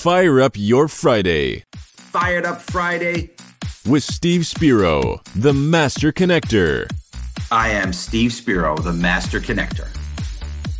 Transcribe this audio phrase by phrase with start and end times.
[0.00, 3.28] Fire up your Friday Fired Up Friday.
[3.86, 6.90] with Steve Spiro, the Master Connector.
[7.52, 9.88] I am Steve Spiro, the Master Connector.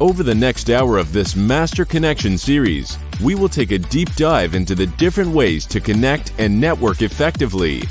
[0.01, 4.55] Over the next hour of this Master Connection series, we will take a deep dive
[4.55, 7.83] into the different ways to connect and network effectively.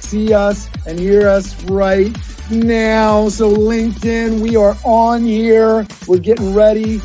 [0.00, 2.16] see us and hear us right
[2.50, 3.28] now.
[3.28, 5.86] So, LinkedIn, we are on here.
[6.08, 7.02] We're getting ready.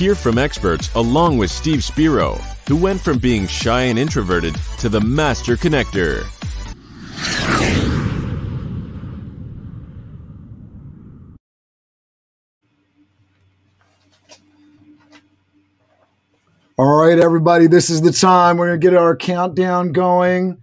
[0.00, 2.36] Hear from experts along with Steve Spiro,
[2.66, 6.24] who went from being shy and introverted to the Master Connector.
[16.78, 18.56] All right, everybody, this is the time.
[18.56, 20.62] We're going to get our countdown going.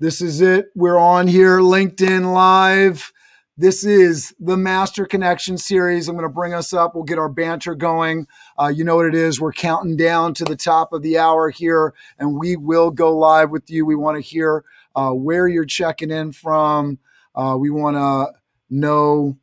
[0.00, 0.68] This is it.
[0.74, 3.12] We're on here, LinkedIn Live.
[3.58, 6.08] This is the Master Connection series.
[6.08, 6.94] I'm going to bring us up.
[6.94, 8.26] We'll get our banter going.
[8.58, 9.40] Uh, you know what it is.
[9.40, 13.50] We're counting down to the top of the hour here, and we will go live
[13.50, 13.86] with you.
[13.86, 16.98] We want to hear uh, where you're checking in from.
[17.34, 18.32] Uh, we want to
[18.70, 19.36] know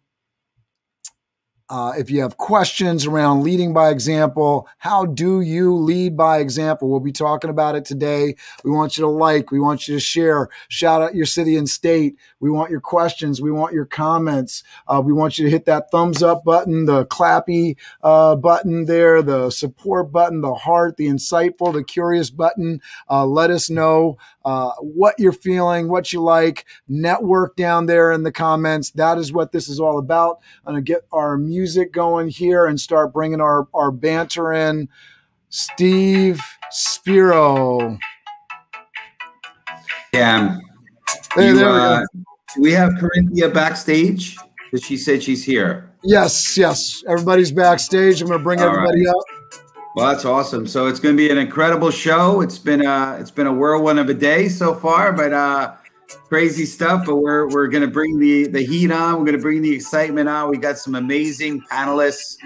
[1.70, 6.90] uh, if you have questions around leading by example, how do you lead by example?
[6.90, 8.36] We'll be talking about it today.
[8.64, 11.70] We want you to like, we want you to share, shout out your city and
[11.70, 12.16] state.
[12.40, 14.64] We want your questions, we want your comments.
[14.88, 19.22] Uh, we want you to hit that thumbs up button, the clappy uh, button there,
[19.22, 22.82] the support button, the heart, the insightful, the curious button.
[23.10, 26.66] Uh, let us know uh, what you're feeling, what you like.
[26.88, 28.92] Network down there in the comments.
[28.92, 30.40] That is what this is all about.
[30.66, 34.90] I'm going to get our music going here and start bringing our, our banter in.
[35.50, 37.98] Steve Spiro.
[40.14, 40.60] Yeah.
[41.34, 42.04] Hey, You, there we uh,
[42.60, 44.38] we have Karenthia backstage
[44.72, 45.92] because she said she's here.
[46.04, 47.04] Yes, yes.
[47.08, 48.22] Everybody's backstage.
[48.22, 49.16] I'm going to bring All everybody up.
[49.96, 50.68] Well, that's awesome.
[50.68, 52.42] So it's going to be an incredible show.
[52.42, 55.74] It's been a it's been a whirlwind of a day so far, but uh,
[56.28, 57.06] crazy stuff.
[57.08, 59.18] But we're we're going to bring the the heat on.
[59.18, 60.52] We're going to bring the excitement on.
[60.52, 62.38] We got some amazing panelists,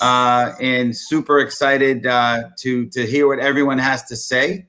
[0.00, 4.66] uh, and super excited uh, to to hear what everyone has to say.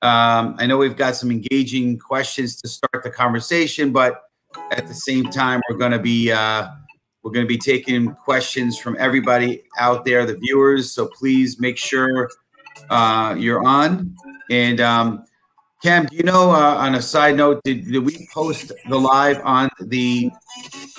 [0.00, 4.22] Um, I know we've got some engaging questions to start the conversation, but
[4.70, 6.68] at the same time, we're going to be uh,
[7.24, 10.92] we're going to be taking questions from everybody out there, the viewers.
[10.92, 12.30] So please make sure
[12.90, 14.14] uh, you're on.
[14.50, 15.24] And um,
[15.82, 16.50] Cam, do you know?
[16.50, 20.30] Uh, on a side note, did, did we post the live on the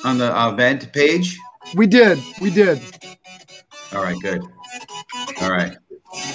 [0.03, 1.37] on the event page?
[1.75, 2.19] We did.
[2.41, 2.81] We did.
[3.93, 4.41] All right, good.
[5.41, 5.77] All right,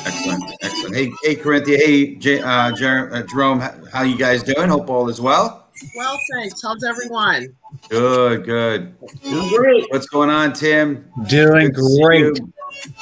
[0.04, 0.94] excellent, excellent.
[0.94, 1.76] Hey, hey, Karenthia.
[1.76, 3.60] Hey, J- uh, Jer- uh, Jerome.
[3.92, 4.68] How you guys doing?
[4.68, 5.59] Hope all is well.
[5.96, 6.62] Well, thanks.
[6.62, 7.54] How's everyone?
[7.88, 8.94] Good, good.
[9.22, 9.84] Doing Great.
[9.90, 11.10] What's going on, Tim?
[11.28, 12.40] Doing great.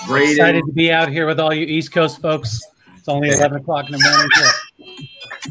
[0.06, 0.30] great.
[0.30, 2.60] Excited to be out here with all you East Coast folks.
[2.96, 5.04] It's only 11 o'clock in the morning here.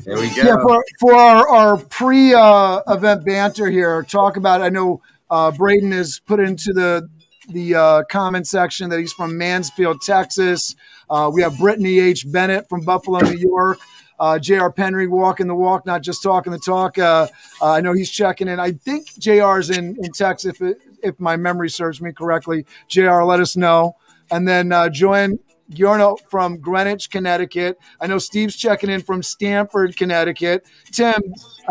[0.03, 0.41] There we go.
[0.43, 4.61] Yeah, for, for our, our pre uh, event banter here, talk about.
[4.61, 7.09] I know uh, Braden has put into the
[7.49, 10.75] the uh, comment section that he's from Mansfield, Texas.
[11.09, 12.29] Uh, we have Brittany H.
[12.29, 13.79] Bennett from Buffalo, New York.
[14.19, 14.72] Uh, J.R.
[14.72, 16.97] Penry walking the walk, not just talking the talk.
[16.97, 17.28] Uh,
[17.61, 18.59] uh, I know he's checking in.
[18.59, 22.66] I think J.R.'s in, in Texas, if, if my memory serves me correctly.
[22.88, 23.95] J.R., let us know.
[24.31, 25.39] And then uh, Joanne
[25.69, 27.77] Giorno from Greenwich, Connecticut.
[28.00, 30.66] I know Steve's checking in from Stamford, Connecticut.
[30.91, 31.22] Tim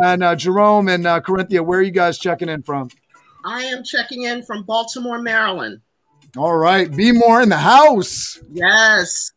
[0.05, 2.91] and uh, Jerome and uh, Karenthia, where are you guys checking in from?
[3.45, 5.81] I am checking in from Baltimore, Maryland.
[6.37, 8.39] All right, be more in the house.
[8.53, 9.33] Yes.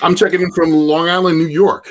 [0.00, 1.88] I'm checking in from Long Island, New York.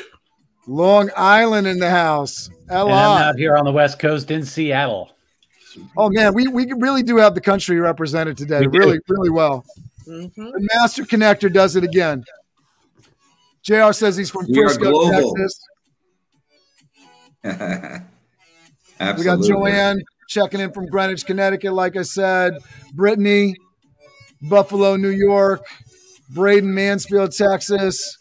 [0.68, 2.50] Long Island in the house.
[2.70, 5.12] And I'm out here on the West Coast in Seattle.
[5.98, 8.60] Oh man, we, we really do have the country represented today.
[8.62, 8.80] We do.
[8.80, 9.66] Really, really well.
[10.06, 12.24] hmm The Master Connector does it again.
[13.64, 15.12] JR says he's from We are Frisco.
[15.12, 15.62] Texas.
[19.18, 22.54] We got Joanne checking in from Greenwich, Connecticut, like I said.
[22.94, 23.56] Brittany,
[24.44, 25.66] Buffalo, New York.
[26.34, 28.18] Braden, Mansfield, Texas.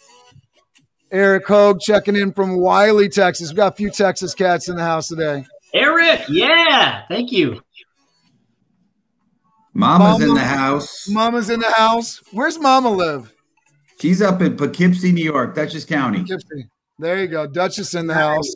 [1.12, 3.50] Eric Hogue checking in from Wylie, Texas.
[3.50, 5.44] We've got a few Texas cats in the house today.
[5.74, 7.60] Eric, yeah, thank you.
[9.74, 11.08] Mama's in the house.
[11.08, 12.20] Mama's in the house.
[12.32, 13.32] Where's Mama live?
[14.00, 16.18] She's up in Poughkeepsie, New York, Dutchess County.
[16.18, 16.68] Poughkeepsie.
[16.98, 17.46] There you go.
[17.46, 18.54] Dutchess in the house.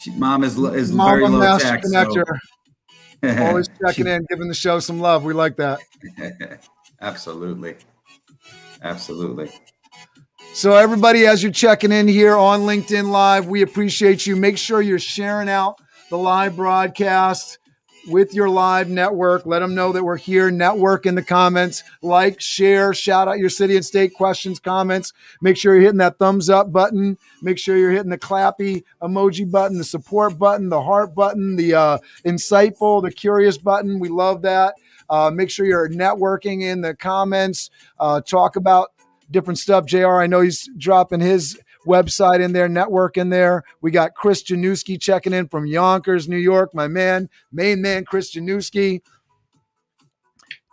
[0.00, 1.78] She, mom is, is Mama very low Master.
[1.78, 2.24] Connector.
[3.24, 3.44] So.
[3.46, 5.22] Always checking in, giving the show some love.
[5.22, 5.80] We like that.
[7.02, 7.74] Absolutely.
[8.82, 9.50] Absolutely.
[10.54, 14.36] So, everybody, as you're checking in here on LinkedIn Live, we appreciate you.
[14.36, 17.58] Make sure you're sharing out the live broadcast.
[18.08, 19.46] With your live network.
[19.46, 20.50] Let them know that we're here.
[20.50, 21.82] Network in the comments.
[22.02, 25.12] Like, share, shout out your city and state questions, comments.
[25.40, 27.18] Make sure you're hitting that thumbs up button.
[27.42, 31.74] Make sure you're hitting the clappy emoji button, the support button, the heart button, the
[31.74, 33.98] uh, insightful, the curious button.
[33.98, 34.74] We love that.
[35.08, 37.70] Uh, make sure you're networking in the comments.
[37.98, 38.92] Uh, talk about
[39.30, 39.86] different stuff.
[39.86, 43.64] JR, I know he's dropping his website in there, network in there.
[43.80, 46.74] We got Chris Januski checking in from Yonkers, New York.
[46.74, 49.00] My man, main man, Chris Januski.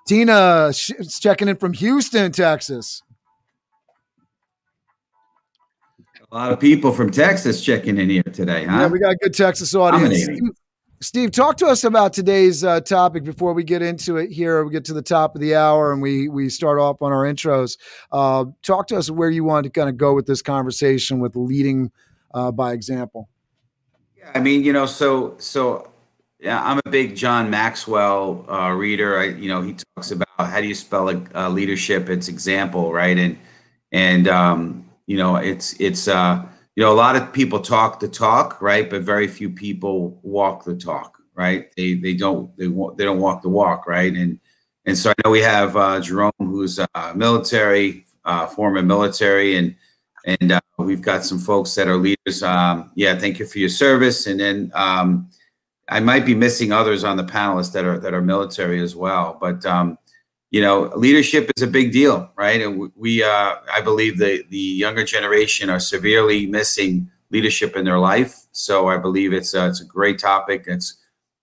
[0.07, 3.03] Tina is checking in from Houston, Texas.
[6.31, 8.81] A lot of people from Texas checking in here today, huh?
[8.81, 10.27] Yeah, we got a good Texas audience.
[11.01, 14.65] Steve, talk to us about today's uh, topic before we get into it here.
[14.65, 17.23] We get to the top of the hour and we we start off on our
[17.23, 17.77] intros.
[18.11, 21.37] Uh, talk to us where you want to kind of go with this conversation with
[21.37, 21.91] leading
[22.33, 23.29] uh, by example.
[24.17, 25.89] Yeah, I mean, you know, so so
[26.41, 29.19] yeah, I'm a big John Maxwell uh, reader.
[29.19, 31.05] I, you know, he talks about how do you spell
[31.49, 32.09] leadership?
[32.09, 33.17] It's example, right?
[33.17, 33.37] And
[33.93, 36.45] and um, you know, it's it's uh,
[36.79, 38.89] you know, a lot of people talk the talk, right?
[38.89, 41.69] But very few people walk the talk, right?
[41.75, 44.13] They they don't they they don't walk the walk, right?
[44.13, 44.39] And
[44.85, 49.75] and so I know we have uh, Jerome, who's uh, military, uh, former military, and
[50.23, 52.43] and uh, we've got some folks that are leaders.
[52.43, 54.25] Um, yeah, thank you for your service.
[54.25, 55.29] And then um,
[55.89, 59.37] I might be missing others on the panelists that are that are military as well.
[59.41, 59.97] But um,
[60.51, 62.59] you know, leadership is a big deal, right?
[62.61, 67.99] And we, uh, I believe the the younger generation are severely missing leadership in their
[67.99, 68.35] life.
[68.51, 70.63] So I believe it's uh, it's a great topic.
[70.67, 70.95] It's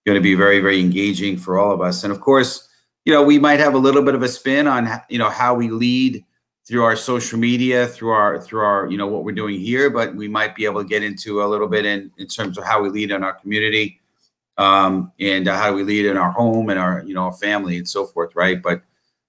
[0.04, 2.02] going to be very very engaging for all of us.
[2.02, 2.68] And of course,
[3.04, 5.54] you know, we might have a little bit of a spin on you know how
[5.54, 6.24] we lead
[6.66, 10.16] through our social media, through our through our you know what we're doing here, but
[10.16, 12.82] we might be able to get into a little bit in in terms of how
[12.82, 14.00] we lead in our community.
[14.58, 17.76] Um, and uh, how we lead in our home and our you know our family
[17.76, 18.60] and so forth, right?
[18.60, 18.82] But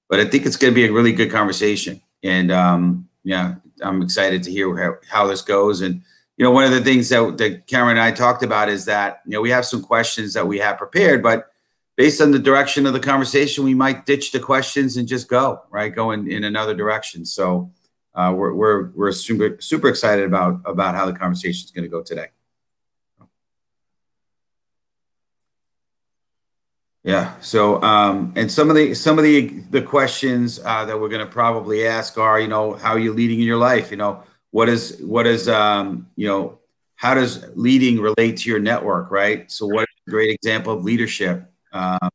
[0.10, 2.02] but I think it's going to be a really good conversation.
[2.24, 5.82] And um, yeah, I'm excited to hear how, how this goes.
[5.82, 6.02] And
[6.38, 9.22] you know, one of the things that, that Cameron and I talked about is that
[9.26, 11.48] you know we have some questions that we have prepared, but
[11.96, 15.64] based on the direction of the conversation, we might ditch the questions and just go
[15.72, 17.26] right, go in, in another direction.
[17.26, 17.72] So
[18.14, 21.90] uh, we're we're we're super super excited about about how the conversation is going to
[21.90, 22.28] go today.
[27.08, 27.40] Yeah.
[27.40, 31.26] So, um, and some of the some of the the questions uh, that we're going
[31.26, 33.92] to probably ask are, you know, how are you leading in your life?
[33.92, 36.60] You know, what is what is um, you know,
[36.98, 39.50] how does leading relate to your network, right?
[39.50, 42.10] So, what is a great example of leadership um,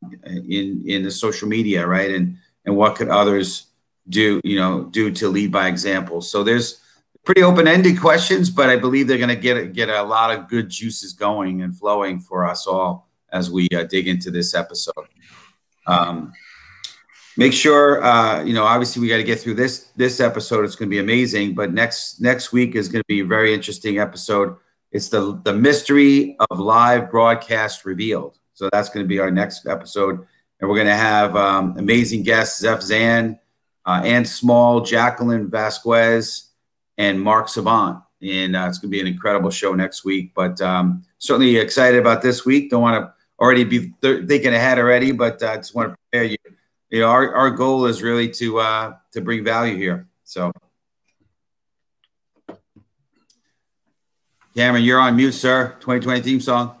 [0.47, 2.11] in in the social media, right?
[2.11, 3.65] And and what could others
[4.09, 6.21] do, you know, do to lead by example?
[6.21, 6.79] So, there's
[7.25, 10.47] pretty open ended questions, but I believe they're going to get get a lot of
[10.47, 15.07] good juices going and flowing for us all as we uh, dig into this episode.
[15.87, 16.31] Um,
[17.35, 18.63] make sure uh, you know.
[18.63, 20.63] Obviously, we got to get through this this episode.
[20.63, 21.55] It's going to be amazing.
[21.55, 24.55] But next next week is going to be a very interesting episode.
[24.91, 28.37] It's the the mystery of live broadcast revealed.
[28.53, 30.25] So that's going to be our next episode,
[30.59, 33.39] and we're going to have um, amazing guests: Zeph Zan,
[33.85, 36.51] uh, Ann Small, Jacqueline Vasquez,
[36.97, 37.99] and Mark Savant.
[38.21, 40.31] And uh, it's going to be an incredible show next week.
[40.33, 42.69] But um, certainly excited about this week.
[42.69, 43.13] Don't want to
[43.43, 46.37] already be thinking ahead already, but I uh, just want to prepare you.
[46.89, 50.07] You know, our, our goal is really to uh, to bring value here.
[50.23, 50.51] So,
[54.55, 55.75] Cameron, you're on mute, sir.
[55.81, 56.77] 2020 theme song.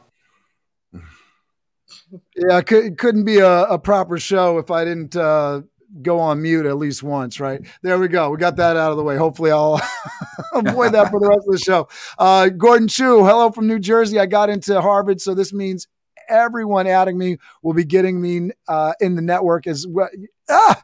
[2.35, 5.61] Yeah, could, couldn't be a, a, proper show if I didn't uh,
[6.03, 7.59] go on mute at least once, right?
[7.81, 8.29] There we go.
[8.29, 9.17] We got that out of the way.
[9.17, 9.81] Hopefully, I'll
[10.53, 11.89] avoid that for the rest of the show.
[12.19, 14.19] Uh, Gordon Chu, hello from New Jersey.
[14.19, 15.87] I got into Harvard, so this means
[16.29, 20.09] everyone adding me will be getting me uh, in the network as well.
[20.49, 20.81] Ah!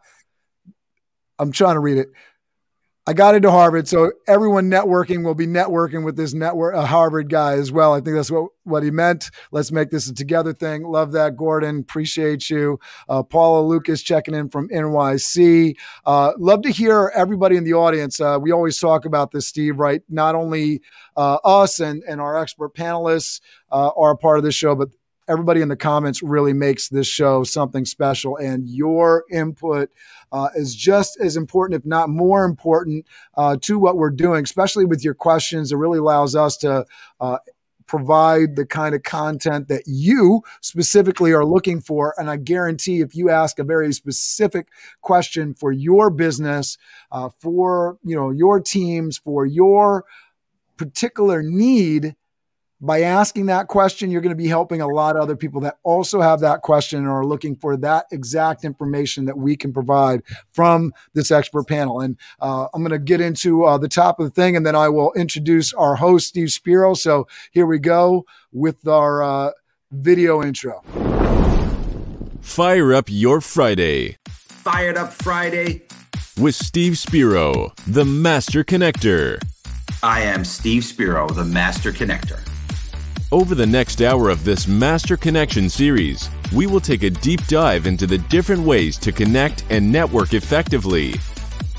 [1.40, 2.10] I'm trying to read it.
[3.10, 7.28] I got into Harvard, so everyone networking will be networking with this network uh, Harvard
[7.28, 7.92] guy as well.
[7.92, 9.32] I think that's what what he meant.
[9.52, 10.84] Let's make this a together thing.
[10.84, 11.80] Love that, Gordon.
[11.80, 12.80] Appreciate you.
[13.08, 15.76] Uh, Paula Lucas checking in from NYC.
[16.06, 18.22] Uh, love to hear everybody in the audience.
[18.22, 19.80] Uh, we always talk about this, Steve.
[19.80, 20.04] Right?
[20.08, 20.84] Not only
[21.18, 23.42] uh, us and and our expert panelists
[23.72, 24.90] are a part of this show, but
[25.30, 28.38] everybody in the comments really makes this show something special.
[28.38, 29.90] And your input
[30.32, 33.06] uh, is just as important, if not more important,
[33.36, 35.72] uh, to what we're doing, especially with your questions.
[35.72, 36.86] It really allows us to.
[37.20, 37.38] Uh,
[37.90, 42.14] provide the kind of content that you specifically are looking for.
[42.20, 44.68] And I guarantee if you ask a very specific
[45.02, 46.78] question for your business,
[47.12, 50.06] uh, for you know your teams, for your
[50.78, 52.16] particular need,
[52.82, 55.78] by asking that question, you're going to be helping a lot of other people that
[55.84, 60.22] also have that question and are looking for that exact information that we can provide
[60.54, 62.00] from this expert panel.
[62.00, 64.76] And uh, I'm going to get into uh, the top of the thing, and then
[64.76, 66.94] I will introduce our host, Steve Spiro.
[66.94, 69.52] So here we go with our uh,
[69.92, 70.82] video intro.
[72.42, 75.84] Fire up your Friday Fired up Friday.
[76.40, 79.42] with Steve Spiro, the Master Connector.
[80.02, 82.40] I am Steve Spiro, the Master Connector.
[83.32, 87.86] Over the next hour of this Master Connection series, we will take a deep dive
[87.86, 91.14] into the different ways to connect and network effectively.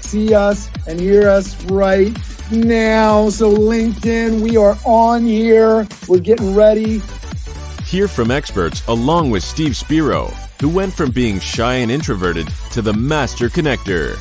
[0.00, 2.16] see us and hear us right
[2.52, 3.30] now.
[3.30, 5.88] So, LinkedIn, we are on here.
[6.06, 7.02] We're getting ready.
[7.84, 10.26] Hear from experts along with Steve Spiro,
[10.60, 14.18] who went from being shy and introverted to the Master Connector.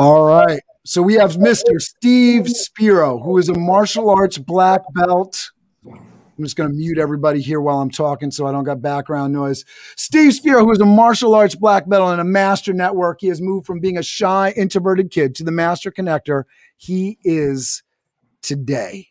[0.00, 0.62] All right.
[0.86, 1.78] So, we have Mr.
[1.78, 5.50] Steve Spiro, who is a martial arts black belt.
[5.84, 9.34] I'm just going to mute everybody here while I'm talking so I don't got background
[9.34, 9.66] noise.
[9.98, 13.42] Steve Spiro, who is a martial arts black belt and a master network, he has
[13.42, 16.44] moved from being a shy, introverted kid to the master connector
[16.78, 17.82] he is
[18.40, 19.08] today.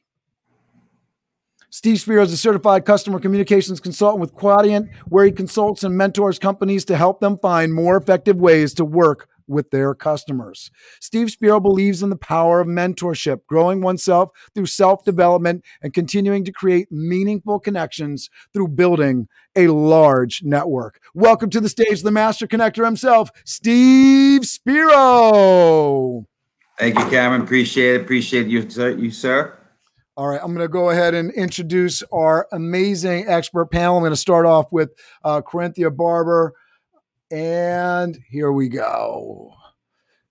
[1.70, 6.40] Steve Spiro is a certified customer communications consultant with Quadient, where he consults and mentors
[6.40, 10.72] companies to help them find more effective ways to work with their customers.
[11.00, 16.46] Steve Spiro believes in the power of mentorship, growing oneself through self development and continuing
[16.46, 21.02] to create meaningful connections through building a large network.
[21.14, 26.26] Welcome to the stage, the master connector himself, Steve Spiro.
[26.78, 27.42] Thank you, Cameron.
[27.42, 28.02] Appreciate it.
[28.02, 28.92] Appreciate you, sir.
[28.92, 29.60] You, sir.
[30.16, 33.96] All right, I'm going to go ahead and introduce our amazing expert panel.
[33.96, 34.92] I'm going to start off with
[35.24, 36.54] uh, Karenthia Barber.
[37.32, 39.54] And here we go.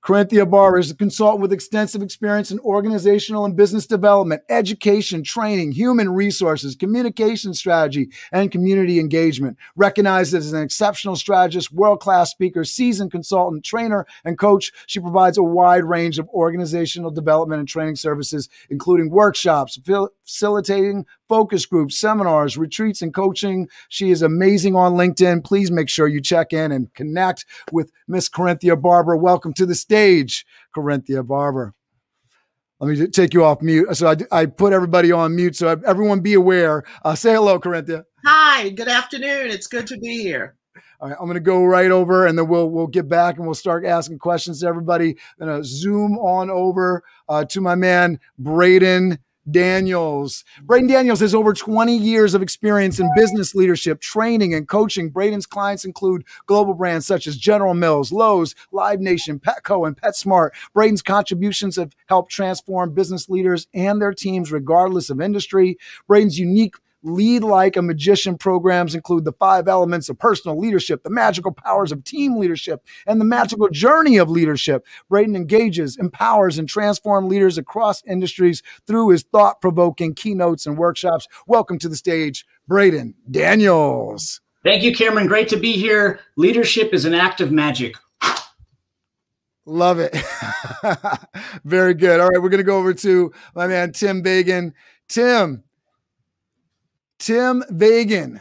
[0.08, 5.72] Karenthia Barber is a consultant with extensive experience in organizational and business development, education, training,
[5.72, 9.58] human resources, communication strategy, and community engagement.
[9.76, 15.36] Recognized as an exceptional strategist, world class speaker, seasoned consultant, trainer, and coach, she provides
[15.36, 19.78] a wide range of organizational development and training services, including workshops,
[20.24, 23.68] facilitating focus groups, seminars, retreats, and coaching.
[23.88, 25.44] She is amazing on LinkedIn.
[25.44, 29.16] Please make sure you check in and connect with Miss Karenthia Barber.
[29.16, 31.74] Welcome to the stage, Karenthia Barber.
[32.80, 33.96] Let me take you off mute.
[33.96, 35.56] So I, I put everybody on mute.
[35.56, 36.84] So everyone be aware.
[37.04, 38.04] Uh, say hello, Karenthia.
[38.24, 39.50] Hi, good afternoon.
[39.50, 40.54] It's good to be here.
[41.00, 43.46] All right, I'm going to go right over, and then we'll we'll get back and
[43.46, 45.16] we'll start asking questions to everybody.
[45.40, 49.18] I'm going to zoom on over uh, to my man Braden
[49.50, 50.44] Daniels.
[50.62, 55.10] Braden Daniels has over 20 years of experience in business leadership, training, and coaching.
[55.10, 60.50] Braden's clients include global brands such as General Mills, Lowe's, Live Nation, Petco, and PetSmart.
[60.74, 65.78] Braden's contributions have helped transform business leaders and their teams, regardless of industry.
[66.06, 71.10] Braden's unique Lead like a magician programs include the five elements of personal leadership, the
[71.10, 74.84] magical powers of team leadership, and the magical journey of leadership.
[75.08, 81.28] Braden engages, empowers, and transforms leaders across industries through his thought provoking keynotes and workshops.
[81.46, 84.40] Welcome to the stage, Braden Daniels.
[84.64, 85.28] Thank you, Cameron.
[85.28, 86.20] Great to be here.
[86.36, 87.94] Leadership is an act of magic.
[89.64, 90.16] Love it.
[91.64, 92.20] Very good.
[92.20, 94.72] All right, we're going to go over to my man, Tim Vagen.
[95.08, 95.62] Tim,
[97.18, 98.40] Tim Vagen.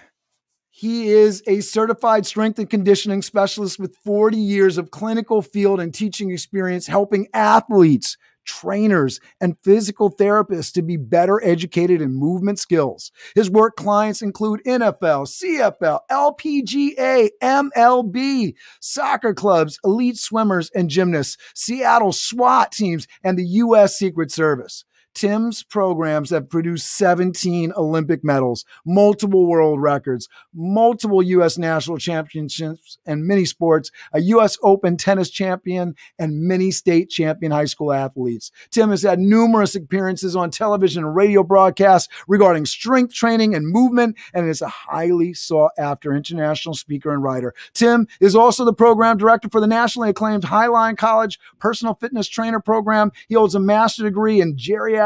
[0.69, 5.91] He is a certified strength and conditioning specialist with 40 years of clinical field and
[5.91, 8.15] teaching experience helping athletes,
[8.45, 13.11] trainers, and physical therapists to be better educated in movement skills.
[13.33, 22.13] His work clients include NFL, CFL, LPGA, MLB, soccer clubs, elite swimmers and gymnasts, Seattle
[22.13, 23.97] SWAT teams, and the U.S.
[23.97, 24.85] Secret Service.
[25.17, 31.57] Tim's programs have produced 17 Olympic medals, multiple world records, multiple U.S.
[31.57, 34.59] national championships and many sports, a U.S.
[34.61, 38.51] Open tennis champion, and many state champion high school athletes.
[38.69, 44.17] Tim has had numerous appearances on television and radio broadcasts regarding strength training and movement,
[44.35, 47.55] and is a highly sought after international speaker and writer.
[47.73, 52.59] Tim is also the program director for the nationally acclaimed Highline College Personal Fitness Trainer
[52.59, 53.11] Program.
[53.27, 54.55] He holds a master's degree in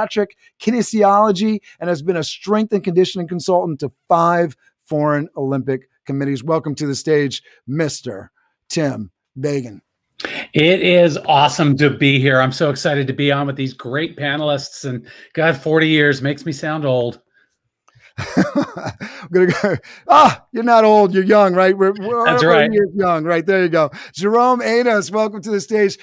[0.01, 4.55] geriatric kinesiology and has been a strength and conditioning consultant to five
[4.85, 6.43] foreign Olympic committees.
[6.43, 8.29] Welcome to the stage, Mr.
[8.69, 9.81] Tim Vagen.
[10.53, 12.39] It is awesome to be here.
[12.39, 14.87] I'm so excited to be on with these great panelists.
[14.87, 17.21] And God, 40 years makes me sound old.
[18.17, 18.43] I'm
[19.31, 19.77] gonna go.
[20.07, 21.13] Ah, you're not old.
[21.13, 21.75] You're young, right?
[21.75, 22.69] We're, we're That's right.
[22.93, 23.63] Young, right there.
[23.63, 23.89] You go.
[24.13, 25.97] Jerome Amos, welcome to the stage.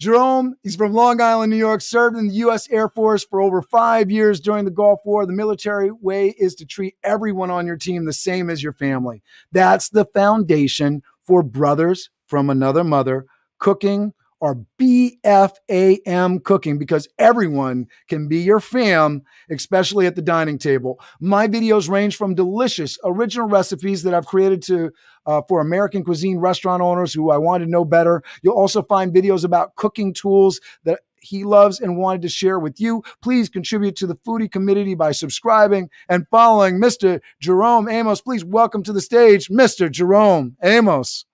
[0.00, 2.66] Jerome, he's from Long Island, New York, served in the U.S.
[2.70, 5.26] Air Force for over five years during the Gulf War.
[5.26, 9.22] The military way is to treat everyone on your team the same as your family.
[9.52, 13.26] That's the foundation for brothers from another mother
[13.58, 20.98] cooking or BFAM cooking because everyone can be your fam, especially at the dining table.
[21.20, 24.90] My videos range from delicious original recipes that I've created to
[25.26, 28.22] uh, for American cuisine restaurant owners who I wanted to know better.
[28.42, 32.80] You'll also find videos about cooking tools that he loves and wanted to share with
[32.80, 33.02] you.
[33.22, 37.20] Please contribute to the foodie community by subscribing and following Mr.
[37.40, 38.22] Jerome Amos.
[38.22, 39.90] Please welcome to the stage, Mr.
[39.90, 41.26] Jerome Amos.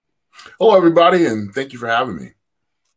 [0.59, 2.36] Hello, everybody, and thank you for having me.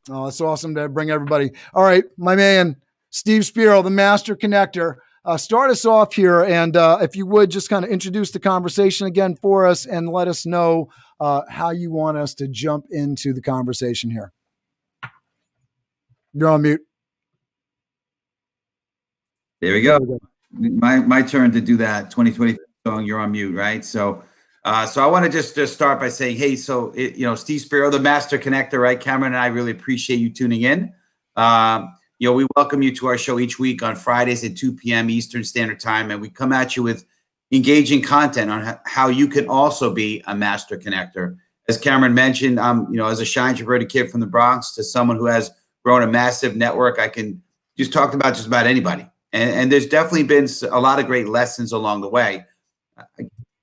[0.10, 1.52] Oh, it's awesome to bring everybody.
[1.74, 2.76] All right, my man,
[3.10, 4.96] Steve Spiro, the master connector.
[5.26, 8.40] Uh, start us off here, and uh, if you would just kind of introduce the
[8.40, 10.90] conversation again for us and let us know
[11.20, 14.32] uh, how you want us to jump into the conversation here.
[16.34, 16.82] You're on mute.
[19.62, 20.20] There we go.
[20.52, 23.06] My my turn to do that 2020 song.
[23.06, 23.84] You're on mute, right?
[23.84, 24.24] So,
[24.64, 27.36] uh, so I want to just just start by saying, hey, so it, you know,
[27.36, 29.00] Steve Spiro, the master connector, right?
[29.00, 30.94] Cameron and I really appreciate you tuning in.
[31.36, 34.74] Um, you know, we welcome you to our show each week on Fridays at 2
[34.74, 35.10] p.m.
[35.10, 37.06] Eastern Standard Time, and we come at you with
[37.52, 41.38] engaging content on how you can also be a master connector.
[41.70, 44.84] As Cameron mentioned, I'm, you know, as a shy introverted kid from the Bronx to
[44.84, 45.52] someone who has
[45.86, 47.42] grown a massive network, I can
[47.78, 49.08] just talk about just about anybody.
[49.32, 52.46] And, and there's definitely been a lot of great lessons along the way.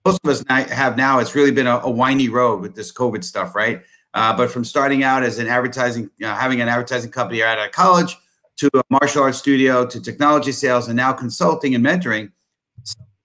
[0.06, 3.24] Most of us have now, it's really been a, a windy road with this COVID
[3.24, 3.82] stuff, right?
[4.14, 7.72] Uh, but from starting out as an advertising, uh, having an advertising company out of
[7.72, 8.16] college,
[8.58, 12.30] to a martial arts studio, to technology sales, and now consulting and mentoring,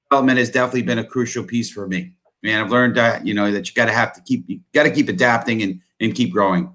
[0.10, 2.14] development has definitely been a crucial piece for me.
[2.42, 4.84] Man, I've learned that you know that you got to have to keep you got
[4.84, 6.74] to keep adapting and and keep growing.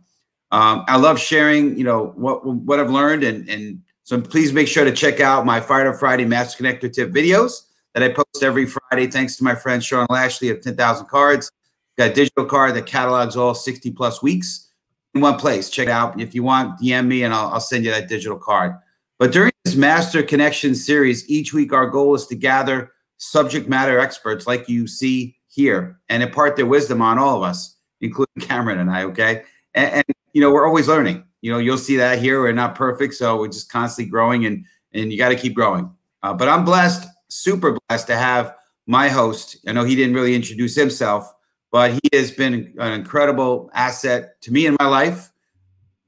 [0.52, 4.68] Um, I love sharing, you know, what what I've learned, and and so please make
[4.68, 7.65] sure to check out my Fired Up Friday Master Connector tip videos
[7.96, 9.06] that I post every Friday.
[9.06, 11.50] Thanks to my friend Sean Lashley of Ten Thousand Cards,
[11.96, 14.68] got a digital card that catalogs all sixty plus weeks
[15.14, 15.70] in one place.
[15.70, 16.78] Check it out if you want.
[16.78, 18.74] DM me, and I'll, I'll send you that digital card.
[19.18, 23.98] But during this Master Connection series, each week our goal is to gather subject matter
[23.98, 28.78] experts like you see here and impart their wisdom on all of us, including Cameron
[28.78, 29.04] and I.
[29.04, 29.42] Okay,
[29.74, 30.04] and, and
[30.34, 31.24] you know we're always learning.
[31.40, 32.42] You know you'll see that here.
[32.42, 35.90] We're not perfect, so we're just constantly growing, and and you got to keep growing.
[36.22, 38.54] Uh, but I'm blessed, super blessed to have
[38.86, 39.56] my host.
[39.66, 41.32] I know he didn't really introduce himself,
[41.72, 45.30] but he has been an incredible asset to me in my life.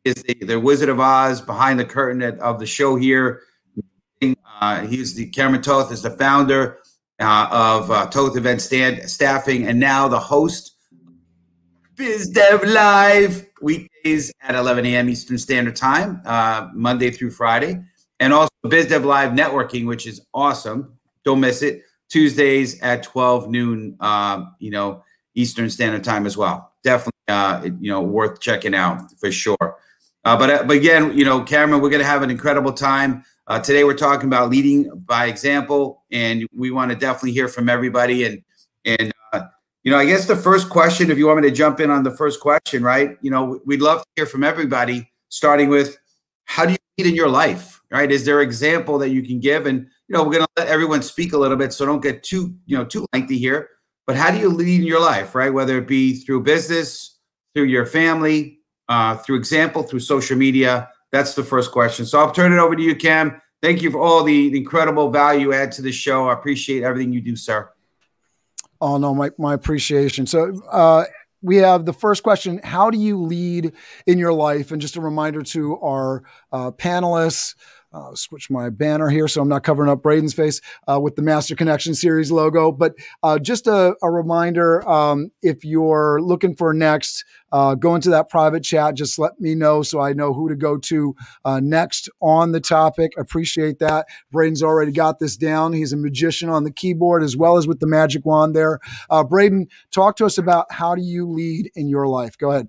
[0.04, 3.42] Is the, the Wizard of Oz behind the curtain at, of the show here.
[4.60, 6.78] Uh, he's the Cameron Toth is the founder
[7.20, 10.76] uh, of uh, Toth Event Stand Staffing, and now the host
[11.94, 15.08] Biz Dev Live weekdays at 11 a.m.
[15.08, 17.80] Eastern Standard Time, uh, Monday through Friday,
[18.20, 20.97] and also Biz Dev Live Networking, which is awesome.
[21.28, 21.82] Don't miss it.
[22.08, 26.72] Tuesdays at 12 noon, uh, you know, Eastern Standard Time as well.
[26.82, 29.76] Definitely, uh, you know, worth checking out for sure.
[30.24, 33.24] Uh, but, uh, but again, you know, Cameron, we're going to have an incredible time.
[33.46, 37.68] Uh, today, we're talking about leading by example, and we want to definitely hear from
[37.68, 38.24] everybody.
[38.24, 38.42] And
[38.86, 39.42] and uh,
[39.82, 42.04] you know, I guess the first question, if you want me to jump in on
[42.04, 43.18] the first question, right?
[43.20, 45.98] You know, we'd love to hear from everybody, starting with
[46.46, 48.10] how do you lead in your life, right?
[48.10, 49.66] Is there an example that you can give?
[49.66, 52.22] And you know, we're going to let everyone speak a little bit, so don't get
[52.22, 53.70] too you know too lengthy here.
[54.06, 55.52] But how do you lead in your life, right?
[55.52, 57.18] Whether it be through business,
[57.54, 60.88] through your family, uh, through example, through social media.
[61.12, 62.06] That's the first question.
[62.06, 63.40] So I'll turn it over to you, Cam.
[63.62, 66.28] Thank you for all the, incredible value add to the show.
[66.28, 67.70] I appreciate everything you do, sir.
[68.80, 70.26] Oh no, my my appreciation.
[70.26, 71.04] So uh,
[71.42, 73.72] we have the first question: How do you lead
[74.06, 74.70] in your life?
[74.70, 77.56] And just a reminder to our uh, panelists.
[77.92, 81.22] Uh, switch my banner here so I'm not covering up Braden's face uh, with the
[81.22, 82.70] Master Connection Series logo.
[82.70, 88.10] But uh, just a, a reminder um, if you're looking for next, uh, go into
[88.10, 88.94] that private chat.
[88.94, 92.60] Just let me know so I know who to go to uh, next on the
[92.60, 93.12] topic.
[93.16, 94.06] Appreciate that.
[94.30, 95.72] Braden's already got this down.
[95.72, 98.80] He's a magician on the keyboard as well as with the magic wand there.
[99.08, 102.36] Uh, Braden, talk to us about how do you lead in your life?
[102.36, 102.68] Go ahead.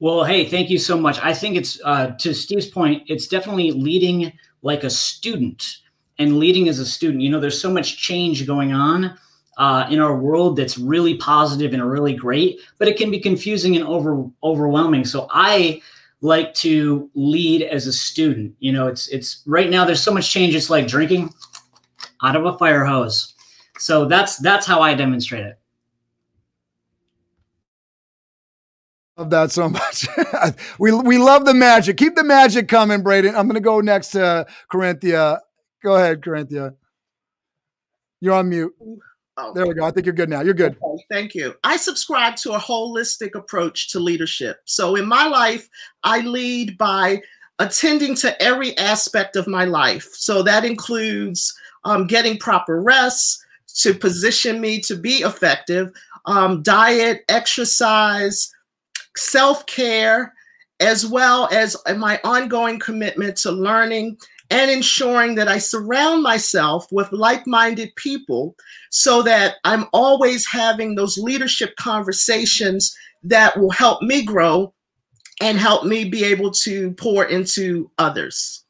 [0.00, 1.18] Well, hey, thank you so much.
[1.22, 3.02] I think it's uh, to Steve's point.
[3.06, 4.32] It's definitely leading
[4.62, 5.76] like a student
[6.18, 7.22] and leading as a student.
[7.22, 9.18] You know, there's so much change going on
[9.58, 13.76] uh, in our world that's really positive and really great, but it can be confusing
[13.76, 15.04] and over overwhelming.
[15.04, 15.82] So I
[16.22, 18.54] like to lead as a student.
[18.58, 19.84] You know, it's it's right now.
[19.84, 20.54] There's so much change.
[20.54, 21.34] It's like drinking
[22.22, 23.34] out of a fire hose.
[23.78, 25.59] So that's that's how I demonstrate it.
[29.20, 30.08] Love that so much.
[30.78, 31.98] we we love the magic.
[31.98, 33.36] Keep the magic coming, Braden.
[33.36, 35.40] I'm going to go next to Karenthia.
[35.84, 36.74] Go ahead, Karenthia.
[38.22, 38.74] You're on mute.
[39.36, 39.84] Oh, There we go.
[39.84, 40.40] I think you're good now.
[40.40, 40.74] You're good.
[40.82, 41.54] okay, thank you.
[41.64, 44.60] I subscribe to a holistic approach to leadership.
[44.64, 45.68] So in my life,
[46.02, 47.20] I lead by
[47.58, 50.08] attending to every aspect of my life.
[50.14, 51.54] So that includes
[51.84, 53.44] um, getting proper rest
[53.76, 55.92] to position me to be effective,
[56.24, 58.50] um, diet, exercise,
[59.16, 60.34] self care,
[60.80, 64.16] as well as my ongoing commitment to learning
[64.50, 68.56] and ensuring that I surround myself with like minded people
[68.90, 74.74] so that I'm always having those leadership conversations that will help me grow
[75.40, 78.64] and help me be able to pour into others.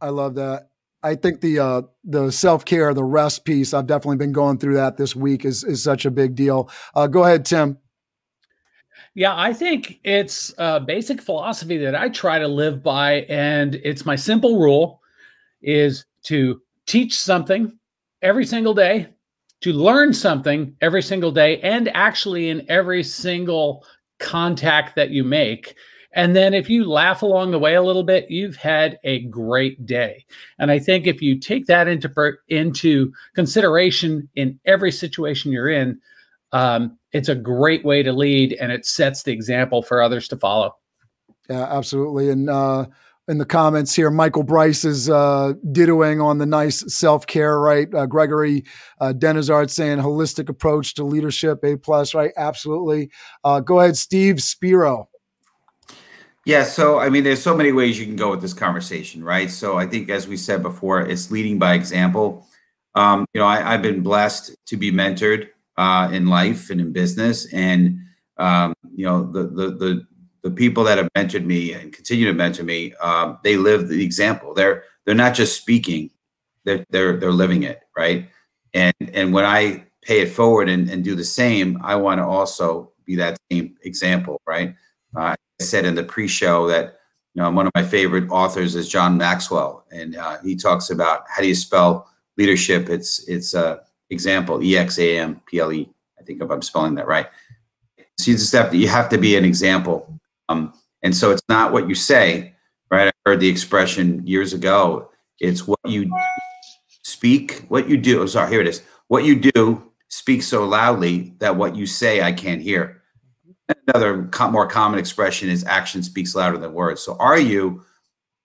[0.00, 0.68] I love that.
[1.02, 3.74] I think the uh, the self care, the rest piece.
[3.74, 5.44] I've definitely been going through that this week.
[5.44, 6.70] is is such a big deal.
[6.94, 7.78] Uh, go ahead, Tim.
[9.14, 14.06] Yeah, I think it's a basic philosophy that I try to live by, and it's
[14.06, 15.00] my simple rule:
[15.62, 17.78] is to teach something
[18.22, 19.08] every single day,
[19.62, 23.84] to learn something every single day, and actually in every single
[24.18, 25.74] contact that you make.
[26.14, 29.86] And then if you laugh along the way a little bit, you've had a great
[29.86, 30.24] day.
[30.58, 32.10] And I think if you take that into
[32.48, 36.00] into consideration in every situation you're in,
[36.52, 40.36] um, it's a great way to lead, and it sets the example for others to
[40.36, 40.76] follow.
[41.48, 42.30] Yeah, absolutely.
[42.30, 42.86] And uh,
[43.28, 47.92] in the comments here, Michael Bryce is uh, dittoing on the nice self care, right?
[47.94, 48.64] Uh, Gregory
[49.00, 52.32] uh, Denizard saying holistic approach to leadership, A plus, right?
[52.36, 53.10] Absolutely.
[53.44, 55.08] Uh, go ahead, Steve Spiro.
[56.44, 59.50] Yeah, so I mean, there's so many ways you can go with this conversation, right?
[59.50, 62.46] So I think, as we said before, it's leading by example.
[62.94, 65.48] Um, you know, I, I've been blessed to be mentored
[65.82, 67.98] uh, in life and in business, and
[68.36, 70.06] um, you know, the the the
[70.42, 74.04] the people that have mentored me and continue to mentor me, um, they live the
[74.04, 74.54] example.
[74.54, 76.10] They're they're not just speaking;
[76.64, 78.28] they're they're they're living it, right?
[78.74, 82.26] And and when I pay it forward and, and do the same, I want to
[82.26, 84.76] also be that same example, right?
[85.16, 87.00] Uh, I said in the pre-show that
[87.34, 91.24] you know one of my favorite authors is John Maxwell, and uh, he talks about
[91.28, 92.88] how do you spell leadership?
[92.88, 93.78] It's it's a uh,
[94.12, 95.88] example E X A M P L E.
[96.18, 97.26] I think if I'm spelling that right.
[98.18, 100.72] So you just have to you have to be an example, um,
[101.02, 102.54] and so it's not what you say,
[102.90, 103.08] right?
[103.08, 105.10] I heard the expression years ago.
[105.40, 106.10] It's what you
[107.02, 108.20] speak, what you do.
[108.20, 108.82] I'm sorry, here it is.
[109.08, 113.02] What you do speaks so loudly that what you say I can't hear
[113.86, 117.00] another more common expression is action speaks louder than words.
[117.00, 117.84] So are you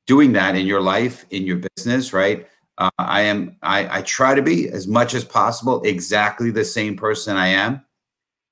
[0.06, 2.48] doing that in your life, in your business, right?
[2.78, 6.96] Uh, I am, I, I, try to be as much as possible exactly the same
[6.96, 7.84] person I am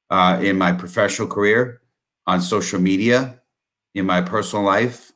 [0.10, 1.82] uh, in my professional career,
[2.26, 3.40] on social media,
[3.94, 5.12] in my personal life,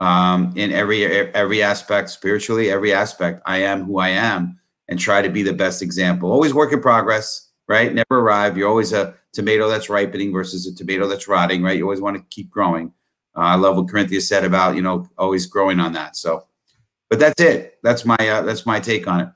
[0.00, 3.42] um, in every every aspect, spiritually, every aspect.
[3.46, 6.30] I am who I am, and try to be the best example.
[6.30, 7.92] Always work in progress, right?
[7.92, 8.56] Never arrive.
[8.56, 11.76] You're always a tomato that's ripening versus a tomato that's rotting, right?
[11.76, 12.92] You always want to keep growing.
[13.36, 16.16] Uh, I love what Karenthia said about you know always growing on that.
[16.16, 16.46] So,
[17.10, 17.78] but that's it.
[17.82, 19.28] That's my uh, that's my take on it.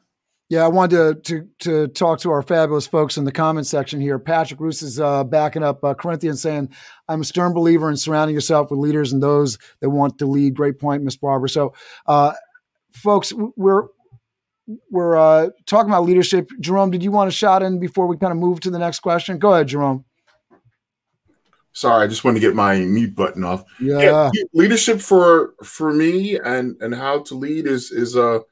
[0.48, 4.00] Yeah, I wanted to, to to talk to our fabulous folks in the comment section
[4.00, 4.18] here.
[4.18, 6.68] Patrick Roos is uh, backing up uh, Karenthia's, saying,
[7.08, 10.54] "I'm a stern believer in surrounding yourself with leaders and those that want to lead."
[10.54, 11.48] Great point, Miss Barber.
[11.48, 11.72] So,
[12.06, 12.34] uh,
[12.92, 13.84] folks, we're
[14.90, 16.50] we're uh, talking about leadership.
[16.60, 19.00] Jerome, did you want to shot in before we kind of move to the next
[19.00, 19.38] question?
[19.38, 20.04] Go ahead, Jerome.
[21.72, 23.64] Sorry, I just wanted to get my mute button off.
[23.80, 28.42] Yeah, yeah leadership for for me and and how to lead is is a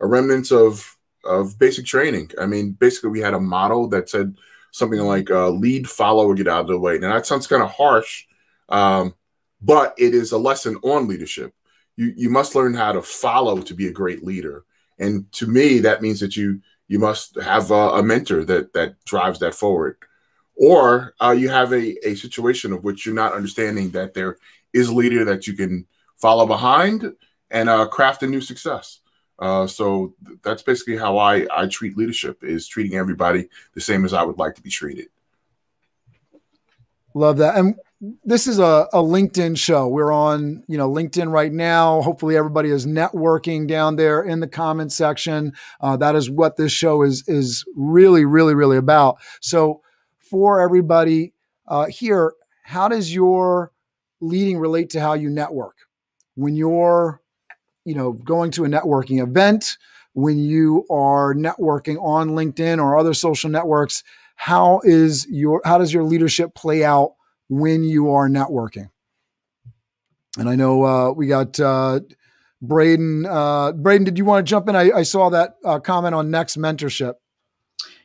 [0.00, 2.30] a remnant of of basic training.
[2.40, 4.36] I mean, basically, we had a model that said
[4.72, 7.62] something like uh, "lead, follow, or get out of the way." Now that sounds kind
[7.62, 8.24] of harsh,
[8.68, 9.14] um,
[9.60, 11.52] but it is a lesson on leadership.
[11.96, 14.64] You you must learn how to follow to be a great leader.
[14.98, 19.02] And to me, that means that you you must have a, a mentor that that
[19.04, 19.96] drives that forward,
[20.60, 24.36] or uh, you have a a situation of which you're not understanding that there
[24.74, 27.12] is a leader that you can follow behind
[27.50, 29.00] and uh, craft a new success.
[29.38, 34.04] Uh, so th- that's basically how I I treat leadership is treating everybody the same
[34.04, 35.08] as I would like to be treated.
[37.14, 37.56] Love that.
[37.56, 37.74] And
[38.24, 39.88] this is a, a LinkedIn show.
[39.88, 42.02] We're on, you know, LinkedIn right now.
[42.02, 45.54] Hopefully, everybody is networking down there in the comment section.
[45.80, 49.16] Uh, that is what this show is is really, really, really about.
[49.40, 49.80] So,
[50.30, 51.34] for everybody
[51.66, 53.72] uh, here, how does your
[54.20, 55.76] leading relate to how you network?
[56.36, 57.20] When you're,
[57.84, 59.76] you know, going to a networking event,
[60.14, 64.02] when you are networking on LinkedIn or other social networks?
[64.36, 67.14] How is your how does your leadership play out
[67.48, 68.90] when you are networking?
[70.38, 72.00] And I know uh, we got uh,
[72.62, 73.26] Braden.
[73.26, 74.76] Uh, Braden, did you want to jump in?
[74.76, 77.14] I, I saw that uh, comment on next mentorship.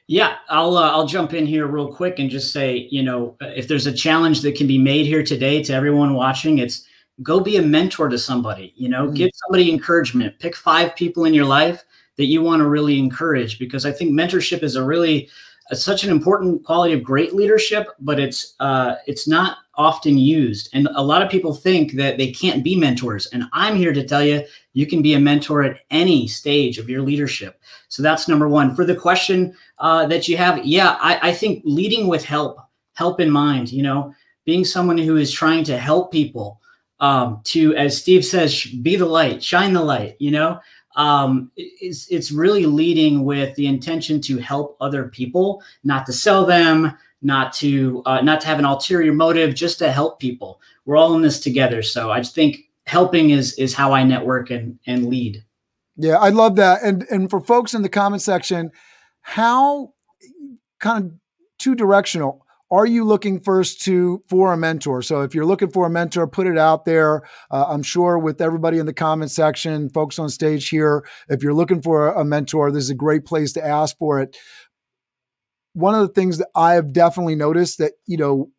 [0.08, 3.68] Yeah, I'll uh, I'll jump in here real quick and just say, you know, if
[3.68, 6.86] there's a challenge that can be made here today to everyone watching, it's
[7.24, 8.74] go be a mentor to somebody.
[8.76, 9.15] You know, mm-hmm.
[9.15, 10.38] give somebody encouragement.
[10.39, 11.84] Pick five people in your life
[12.18, 15.28] that you want to really encourage because I think mentorship is a really
[15.74, 20.69] such an important quality of great leadership, but it's uh, it's not often used.
[20.73, 23.27] And a lot of people think that they can't be mentors.
[23.27, 26.89] And I'm here to tell you, you can be a mentor at any stage of
[26.89, 27.59] your leadership.
[27.88, 28.75] So that's number one.
[28.75, 32.57] For the question uh, that you have, yeah, I, I think leading with help,
[32.93, 34.13] help in mind, you know,
[34.45, 36.61] being someone who is trying to help people
[36.99, 40.59] um, to, as Steve says, be the light, shine the light, you know,
[40.95, 46.45] um, it's, it's really leading with the intention to help other people, not to sell
[46.45, 50.61] them, not to uh, not to have an ulterior motive, just to help people.
[50.85, 51.81] We're all in this together.
[51.81, 55.43] So I just think helping is is how I network and and lead.
[55.97, 56.83] Yeah, I love that.
[56.83, 58.71] And and for folks in the comment section,
[59.21, 59.93] how
[60.79, 61.11] kind of
[61.57, 65.85] two directional are you looking first to for a mentor so if you're looking for
[65.85, 69.89] a mentor put it out there uh, i'm sure with everybody in the comment section
[69.89, 73.53] folks on stage here if you're looking for a mentor this is a great place
[73.53, 74.35] to ask for it
[75.75, 78.49] one of the things that i have definitely noticed that you know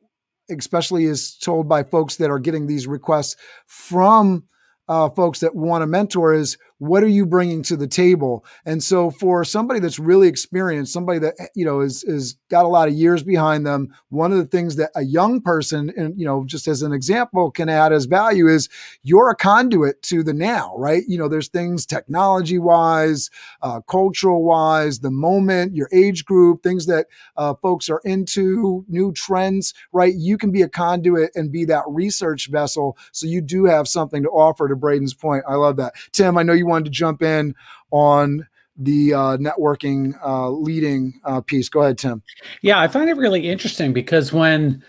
[0.51, 4.45] especially is told by folks that are getting these requests from
[4.89, 8.45] uh, folks that want a mentor is what are you bringing to the table?
[8.67, 12.69] And so for somebody that's really experienced somebody that you know is is got a
[12.69, 16.27] lot of years behind them one of the things that a young person and you
[16.27, 18.69] know just as an example can add as value is
[19.03, 21.05] you're a conduit to the now right?
[21.09, 23.31] You know there's things technology wise
[23.63, 29.13] uh, cultural wise the moment your age group things that uh, folks are into new
[29.13, 30.15] trends right?
[30.15, 34.23] You can be a conduit and be that research vessel so you do have something
[34.23, 35.45] to offer to braden's point.
[35.49, 35.95] I love that.
[36.13, 37.55] Tim i know you wanted to jump in
[37.91, 41.69] on the uh, networking uh, leading uh, piece.
[41.69, 42.23] Go ahead, Tim.
[42.63, 44.85] Yeah, I find it really interesting because when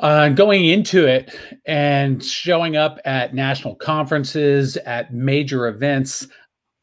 [0.00, 6.26] uh, going into it and showing up at national conferences, at major events,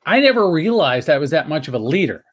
[0.05, 2.23] I never realized I was that much of a leader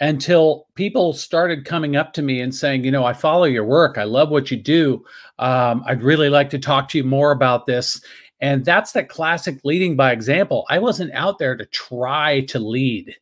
[0.00, 3.98] until people started coming up to me and saying, you know, I follow your work.
[3.98, 5.04] I love what you do.
[5.38, 8.02] Um, I'd really like to talk to you more about this.
[8.40, 10.66] And that's the classic leading by example.
[10.70, 13.14] I wasn't out there to try to lead.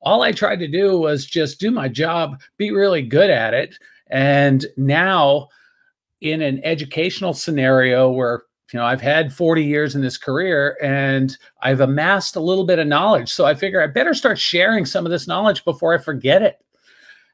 [0.00, 3.74] All I tried to do was just do my job, be really good at it.
[4.10, 5.48] And now,
[6.20, 11.36] in an educational scenario where you know I've had 40 years in this career and
[11.62, 15.04] I've amassed a little bit of knowledge, so I figure I better start sharing some
[15.04, 16.58] of this knowledge before I forget it.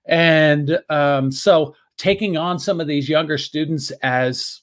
[0.06, 4.60] And um, so, taking on some of these younger students as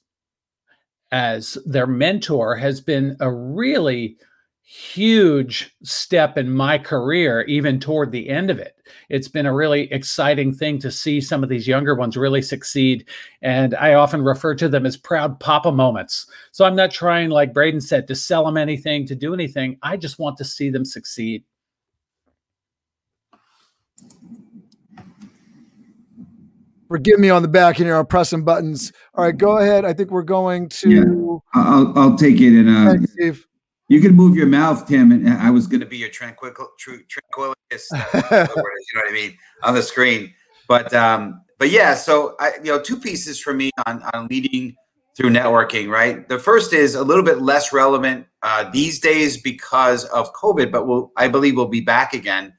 [1.11, 4.17] as their mentor has been a really
[4.63, 8.77] huge step in my career, even toward the end of it.
[9.09, 13.05] It's been a really exciting thing to see some of these younger ones really succeed.
[13.41, 16.25] And I often refer to them as proud papa moments.
[16.53, 19.77] So I'm not trying, like Braden said, to sell them anything, to do anything.
[19.83, 21.43] I just want to see them succeed.
[26.91, 27.95] Forgive me on the back here.
[27.95, 28.91] I'm pressing buttons.
[29.15, 29.85] All right, go ahead.
[29.85, 30.89] I think we're going to.
[30.89, 31.03] Yeah,
[31.53, 32.59] I'll, I'll take it.
[32.59, 33.47] And uh, Thanks, Steve.
[33.87, 35.11] you can move your mouth, Tim.
[35.11, 37.55] And I was going to be your tranquil, tranquilist.
[37.93, 40.33] Uh, you know what I mean on the screen.
[40.67, 41.95] But um, but yeah.
[41.95, 44.75] So I, you know, two pieces for me on on leading
[45.15, 45.89] through networking.
[45.89, 46.27] Right.
[46.27, 50.87] The first is a little bit less relevant uh, these days because of COVID, but
[50.87, 52.53] will I believe we'll be back again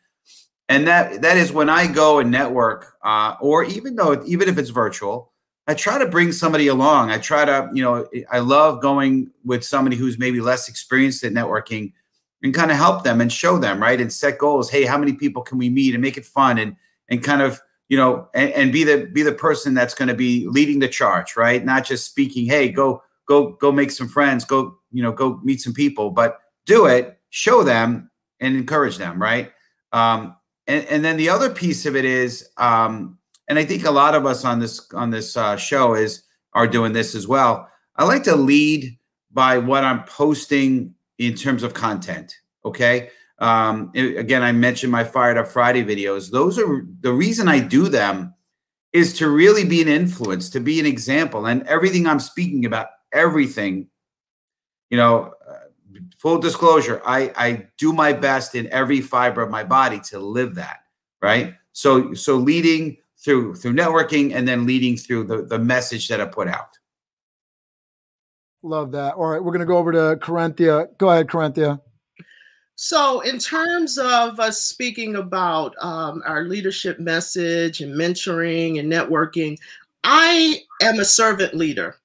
[0.73, 4.57] and that that is when I go and network, uh, or even though even if
[4.57, 5.33] it's virtual,
[5.67, 7.11] I try to bring somebody along.
[7.11, 11.33] I try to, you know, I love going with somebody who's maybe less experienced at
[11.33, 11.93] networking
[12.43, 14.01] and kind of help them and show them, right?
[14.01, 14.71] And set goals.
[14.71, 16.75] Hey, how many people can we meet and make it fun and
[17.11, 20.15] and kind of, you know, and, and be the be the person that's going to
[20.15, 21.63] be leading the charge, right?
[21.63, 25.61] Not just speaking, hey, go go go make some friends, go, you know, go meet
[25.61, 29.53] some people, but do it, show them and encourage them, right?
[29.93, 30.35] Um,
[30.67, 34.15] and, and then the other piece of it is, um, and I think a lot
[34.15, 36.23] of us on this on this uh, show is
[36.55, 37.69] are doing this as well.
[37.97, 38.99] I like to lead
[39.33, 42.35] by what I'm posting in terms of content.
[42.65, 43.11] Okay.
[43.39, 46.31] Um, again, I mentioned my Fired Up Friday videos.
[46.31, 48.35] Those are the reason I do them
[48.93, 51.47] is to really be an influence, to be an example.
[51.47, 53.89] And everything I'm speaking about, everything,
[54.91, 55.33] you know,
[56.23, 60.55] full disclosure, I, I do my best in every fiber of my body to live
[60.55, 60.85] that,
[61.21, 61.57] right?
[61.73, 66.27] So so leading through through networking and then leading through the, the message that I
[66.27, 66.79] put out.
[68.63, 69.15] Love that.
[69.15, 70.97] All right, we're gonna go over to Karenthia.
[70.97, 71.81] Go ahead, Karenthia.
[72.77, 79.59] So, in terms of us speaking about um, our leadership message and mentoring and networking,
[80.05, 81.97] I am a servant leader.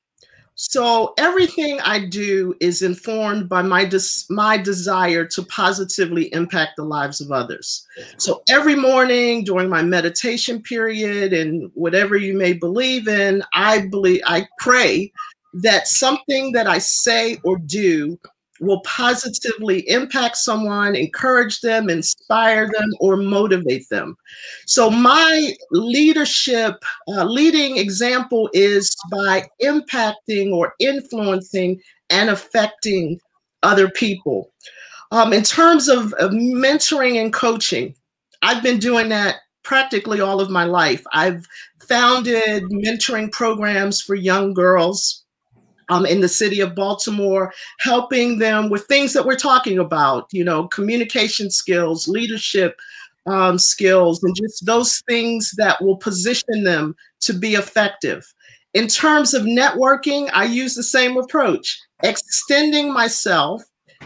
[0.60, 6.84] So everything I do is informed by my des- my desire to positively impact the
[6.84, 7.86] lives of others.
[8.18, 14.22] So every morning during my meditation period and whatever you may believe in, I believe
[14.26, 15.12] I pray
[15.54, 18.20] that something that I say or do
[18.60, 24.16] will positively impact someone, encourage them, inspire them, or motivate them.
[24.66, 33.20] So, my leadership, uh, leading example is by impacting or influencing and affecting
[33.64, 34.52] other people.
[35.12, 37.96] Um, in terms of, of mentoring and coaching,
[38.42, 41.04] I've been doing that practically all of my life.
[41.14, 41.46] I've
[41.88, 45.26] founded mentoring programs for young girls
[45.90, 50.44] um, in the city of Baltimore, helping them with things that we're talking about, you
[50.44, 52.78] know, communication skills, leadership
[53.26, 58.26] um, skills, and just those things that will position them to be effective.
[58.74, 63.64] In terms of networking, I use the same approach, extending myself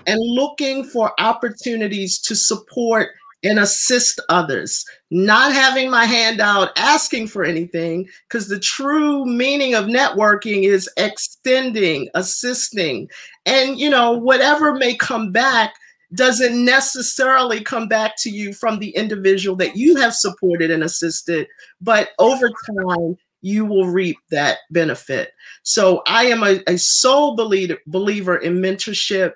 [0.08, 3.10] and looking for opportunities to support
[3.44, 9.74] and assist others, not having my hand out asking for anything, because the true meaning
[9.74, 13.10] of networking is extending, assisting.
[13.46, 15.74] And, you know, whatever may come back
[16.14, 21.48] doesn't necessarily come back to you from the individual that you have supported and assisted,
[21.80, 25.32] but over time, you will reap that benefit.
[25.64, 29.32] So I am a, a sole believer, believer in mentorship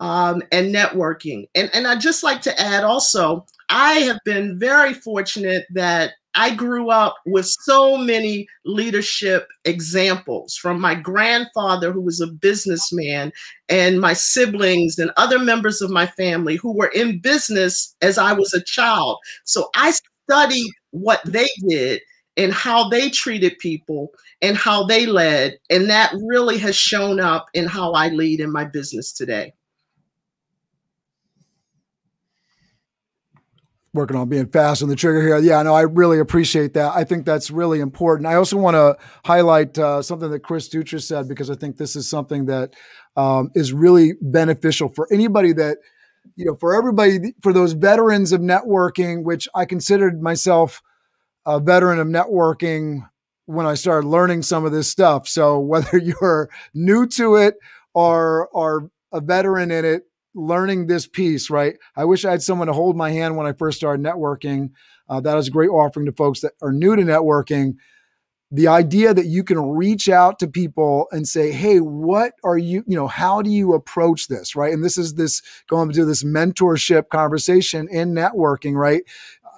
[0.00, 1.48] um, and networking.
[1.54, 6.54] And, and I'd just like to add also, I have been very fortunate that I
[6.54, 13.32] grew up with so many leadership examples from my grandfather, who was a businessman,
[13.70, 18.34] and my siblings and other members of my family who were in business as I
[18.34, 19.18] was a child.
[19.44, 19.94] So I
[20.28, 22.02] studied what they did
[22.36, 24.10] and how they treated people
[24.42, 25.58] and how they led.
[25.70, 29.54] And that really has shown up in how I lead in my business today.
[33.96, 35.38] Working on being fast on the trigger here.
[35.38, 36.92] Yeah, no, I really appreciate that.
[36.94, 38.28] I think that's really important.
[38.28, 41.96] I also want to highlight uh, something that Chris Dutra said because I think this
[41.96, 42.74] is something that
[43.16, 45.78] um, is really beneficial for anybody that,
[46.36, 50.82] you know, for everybody, for those veterans of networking, which I considered myself
[51.44, 53.08] a veteran of networking
[53.46, 55.26] when I started learning some of this stuff.
[55.26, 57.56] So whether you're new to it
[57.94, 60.02] or or a veteran in it,
[60.36, 61.76] learning this piece, right?
[61.96, 64.70] I wish I had someone to hold my hand when I first started networking.
[65.08, 67.76] Uh, that is a great offering to folks that are new to networking.
[68.52, 72.84] The idea that you can reach out to people and say, "Hey, what are you?
[72.86, 74.72] You know, how do you approach this?" Right?
[74.72, 79.02] And this is this going to this mentorship conversation in networking, right?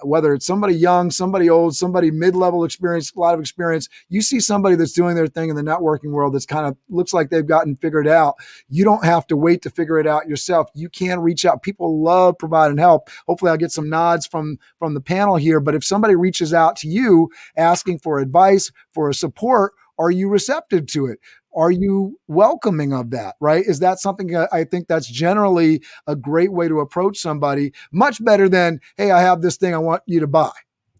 [0.03, 4.39] Whether it's somebody young, somebody old, somebody mid-level experience, a lot of experience, you see
[4.39, 7.45] somebody that's doing their thing in the networking world that's kind of looks like they've
[7.45, 8.35] gotten figured out.
[8.69, 10.69] You don't have to wait to figure it out yourself.
[10.73, 11.63] You can reach out.
[11.63, 13.09] People love providing help.
[13.27, 16.75] Hopefully I'll get some nods from from the panel here, but if somebody reaches out
[16.77, 21.19] to you asking for advice, for a support, are you receptive to it?
[21.55, 26.51] Are you welcoming of that right is that something i think that's generally a great
[26.51, 30.19] way to approach somebody much better than hey i have this thing i want you
[30.19, 30.51] to buy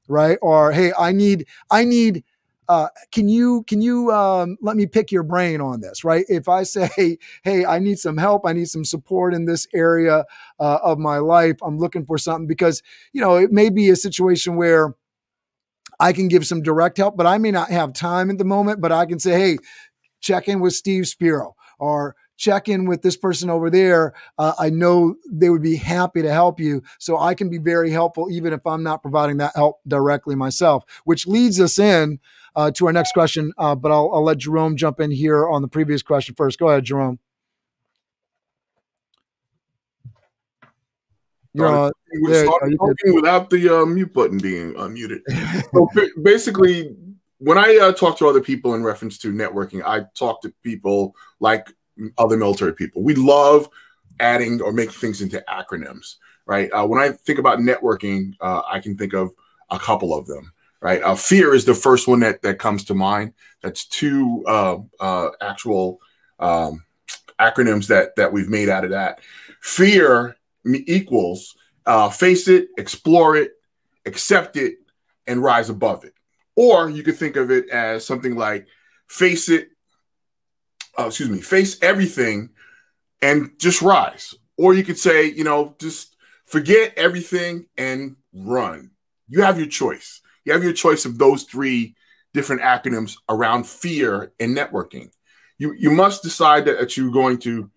[0.07, 2.23] right or hey i need i need
[2.67, 6.47] uh, can you can you um, let me pick your brain on this right if
[6.47, 10.23] i say hey i need some help i need some support in this area
[10.59, 13.95] uh, of my life i'm looking for something because you know it may be a
[13.95, 14.93] situation where
[15.99, 18.79] I can give some direct help, but I may not have time at the moment.
[18.79, 19.57] But I can say, hey,
[20.19, 24.13] check in with Steve Spiro or check in with this person over there.
[24.37, 26.81] Uh, I know they would be happy to help you.
[26.97, 30.85] So I can be very helpful, even if I'm not providing that help directly myself,
[31.03, 32.19] which leads us in
[32.55, 33.51] uh, to our next question.
[33.57, 36.57] Uh, but I'll, I'll let Jerome jump in here on the previous question first.
[36.57, 37.19] Go ahead, Jerome.
[41.53, 41.91] You're uh,
[42.45, 45.21] talking without the uh, mute button being unmuted.
[45.73, 45.89] so
[46.21, 46.95] basically,
[47.39, 51.15] when I uh, talk to other people in reference to networking, I talk to people
[51.39, 51.69] like
[52.17, 53.01] other military people.
[53.01, 53.69] We love
[54.19, 56.15] adding or making things into acronyms,
[56.45, 56.69] right?
[56.71, 59.31] Uh, when I think about networking, uh, I can think of
[59.69, 61.01] a couple of them, right?
[61.01, 63.33] Uh, fear is the first one that that comes to mind.
[63.61, 66.01] That's two uh, uh, actual
[66.39, 66.83] um,
[67.39, 69.21] acronyms that that we've made out of that.
[69.61, 70.35] fear
[70.65, 71.55] equals
[72.11, 73.53] face it, explore it,
[74.05, 74.75] accept it,
[75.25, 76.13] and rise above it.
[76.59, 78.67] Or you could think of it as something like
[79.07, 79.69] face it,
[80.99, 82.49] uh, excuse me, face everything
[83.21, 84.35] and just rise.
[84.57, 88.91] Or you could say, you know, just forget everything and run.
[89.29, 90.19] You have your choice.
[90.43, 91.95] You have your choice of those three
[92.33, 95.11] different acronyms around fear and networking.
[95.59, 97.71] You you must decide that, that you're going to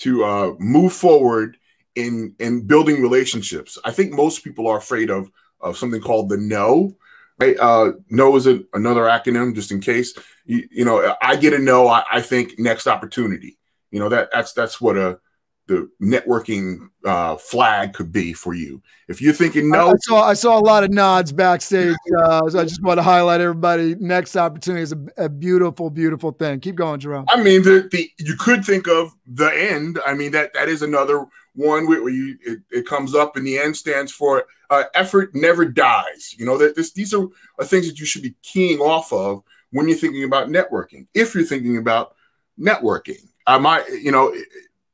[0.00, 1.56] to uh, move forward
[1.94, 3.78] in in building relationships.
[3.82, 6.98] I think most people are afraid of of something called the no.
[7.38, 7.56] Right?
[7.58, 10.14] Uh, no is a, another acronym, just in case.
[10.46, 11.88] You, you know, I get a no.
[11.88, 13.58] I, I think next opportunity.
[13.90, 15.18] You know that that's that's what a
[15.66, 18.80] the networking uh, flag could be for you.
[19.08, 21.96] If you're thinking no, I, saw I saw a lot of nods backstage.
[22.18, 23.96] Uh, so I just want to highlight everybody.
[23.96, 26.60] Next opportunity is a, a, beautiful, beautiful thing.
[26.60, 27.26] Keep going, Jerome.
[27.28, 29.98] I mean, the, the you could think of the end.
[30.06, 33.58] I mean that that is another one where, you it, it comes up, and the
[33.58, 36.34] end stands for uh, effort never dies.
[36.38, 37.26] You know that this these are,
[37.58, 39.42] are things that you should be keying off of
[39.72, 41.08] when you're thinking about networking.
[41.12, 42.14] If you're thinking about
[42.58, 44.32] networking, I might you know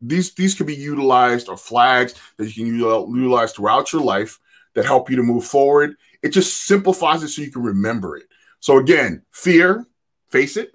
[0.03, 2.74] these these could be utilized or flags that you can
[3.14, 4.38] utilize throughout your life
[4.74, 5.96] that help you to move forward.
[6.22, 8.24] It just simplifies it so you can remember it.
[8.61, 9.86] So again, fear,
[10.30, 10.72] face it,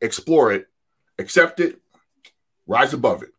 [0.00, 0.66] explore it,
[1.18, 1.80] accept it,
[2.66, 3.30] rise above it.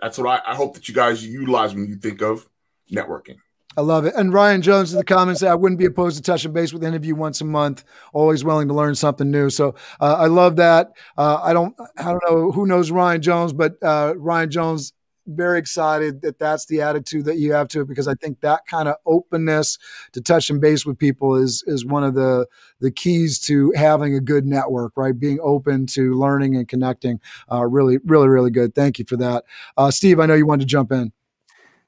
[0.00, 2.48] That's what I, I hope that you guys utilize when you think of
[2.92, 3.36] networking.
[3.76, 4.14] I love it.
[4.16, 6.84] And Ryan Jones in the comments said, I wouldn't be opposed to touching base with
[6.84, 7.84] any of you once a month.
[8.12, 9.50] Always willing to learn something new.
[9.50, 10.92] So uh, I love that.
[11.16, 14.92] Uh, I don't, I don't know who knows Ryan Jones, but uh, Ryan Jones,
[15.26, 18.66] very excited that that's the attitude that you have to it because I think that
[18.66, 19.78] kind of openness
[20.12, 22.46] to touch and base with people is is one of the
[22.80, 24.92] the keys to having a good network.
[24.96, 27.20] Right, being open to learning and connecting.
[27.50, 28.74] Uh, really, really, really good.
[28.74, 29.44] Thank you for that,
[29.78, 30.20] uh, Steve.
[30.20, 31.10] I know you wanted to jump in.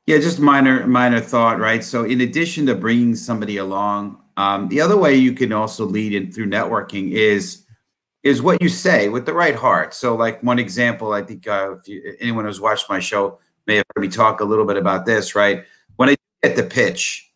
[0.06, 1.82] Yeah, just minor minor thought, right?
[1.82, 6.14] So in addition to bringing somebody along, um, the other way you can also lead
[6.14, 7.64] in through networking is
[8.22, 9.94] is what you say with the right heart.
[9.94, 13.76] So like one example, I think uh, if you, anyone who's watched my show may
[13.76, 15.64] have heard me talk a little bit about this, right?
[15.96, 17.28] When I get the pitch,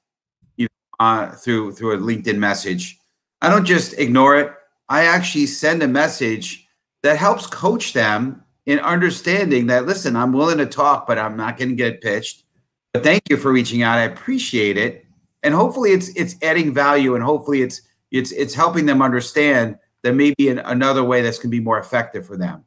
[0.57, 3.01] you know, uh, through through a LinkedIn message,
[3.43, 4.53] I don't just ignore it.
[4.89, 6.69] I actually send a message
[7.03, 11.59] that helps coach them in understanding that listen, I'm willing to talk, but I'm not
[11.59, 12.45] going to get pitched
[12.93, 13.99] but thank you for reaching out.
[13.99, 15.07] I appreciate it.
[15.43, 20.15] And hopefully it's it's adding value and hopefully it's it's it's helping them understand that
[20.15, 22.65] maybe in another way that's going to be more effective for them.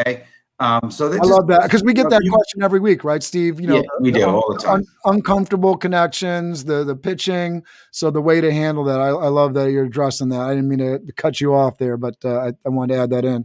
[0.00, 0.24] Okay.
[0.58, 3.60] Um, so I just, love that because we get that question every week, right, Steve?
[3.60, 4.74] You know, yeah, we do all the time.
[4.74, 7.64] Un- uncomfortable connections, the the pitching.
[7.90, 10.40] So the way to handle that, I, I, love that you're addressing that.
[10.40, 13.10] I didn't mean to cut you off there, but uh, I, I wanted to add
[13.10, 13.44] that in.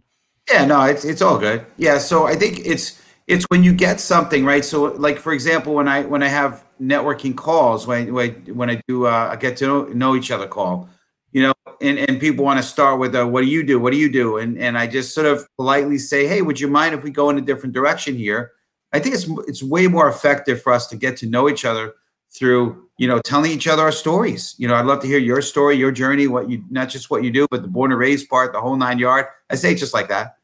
[0.51, 1.65] Yeah, no, it's it's all good.
[1.77, 4.63] Yeah, so I think it's it's when you get something right?
[4.63, 8.81] So like for example when i when i have networking calls when when, when i
[8.87, 10.89] do uh, i get to know, know each other call
[11.31, 13.79] you know and, and people want to start with a, what do you do?
[13.79, 14.37] What do you do?
[14.37, 17.29] And and i just sort of politely say hey would you mind if we go
[17.29, 18.53] in a different direction here?
[18.93, 21.93] I think it's it's way more effective for us to get to know each other
[22.31, 24.55] through you know telling each other our stories.
[24.57, 27.23] You know i'd love to hear your story your journey what you not just what
[27.23, 29.77] you do but the born and raised part the whole nine yard i say it
[29.77, 30.36] just like that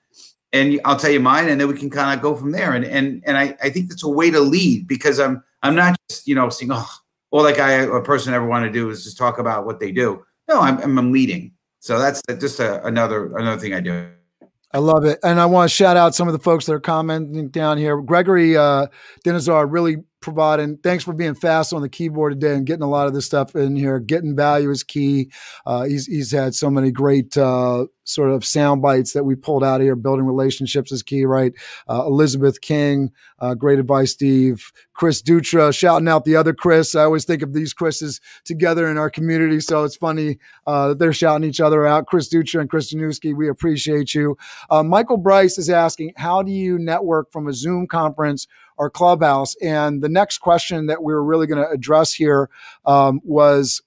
[0.54, 2.74] and I'll tell you mine, and then we can kind of go from there.
[2.74, 5.98] And and and I, I think that's a way to lead because I'm I'm not
[6.10, 6.90] just you know saying oh
[7.32, 9.92] all that guy a person ever want to do is just talk about what they
[9.92, 10.24] do.
[10.48, 11.52] No, I'm I'm leading.
[11.80, 14.08] So that's just a, another another thing I do.
[14.72, 16.80] I love it, and I want to shout out some of the folks that are
[16.80, 18.00] commenting down here.
[18.02, 18.88] Gregory uh,
[19.26, 20.78] really providing.
[20.78, 23.56] Thanks for being fast on the keyboard today and getting a lot of this stuff
[23.56, 24.00] in here.
[24.00, 25.30] Getting value is key.
[25.66, 29.64] Uh, he's he's had so many great uh, sort of sound bites that we pulled
[29.64, 29.96] out here.
[29.96, 31.54] Building relationships is key, right?
[31.88, 34.72] Uh, Elizabeth King, uh, great advice, Steve.
[34.94, 36.96] Chris Dutra, shouting out the other Chris.
[36.96, 41.00] I always think of these Chris's together in our community, so it's funny uh, that
[41.00, 42.06] they're shouting each other out.
[42.06, 44.38] Chris Dutra and Chris Januski, we appreciate you.
[44.70, 48.48] Uh, Michael Bryce is asking, how do you network from a Zoom conference
[48.78, 49.56] or Clubhouse?
[49.62, 52.50] And the next question that we were really going to address here
[52.86, 53.82] um, was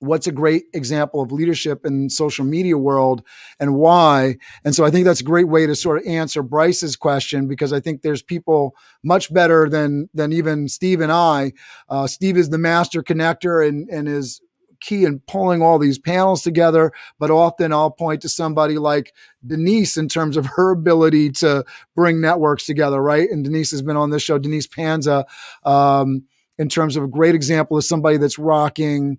[0.00, 3.22] what's a great example of leadership in social media world
[3.60, 6.96] and why and so i think that's a great way to sort of answer bryce's
[6.96, 11.52] question because i think there's people much better than than even steve and i
[11.88, 14.40] uh, steve is the master connector and and is
[14.80, 19.12] key in pulling all these panels together but often i'll point to somebody like
[19.46, 21.64] denise in terms of her ability to
[21.94, 25.24] bring networks together right and denise has been on this show denise panza
[25.64, 26.24] um,
[26.58, 29.18] in terms of a great example of somebody that's rocking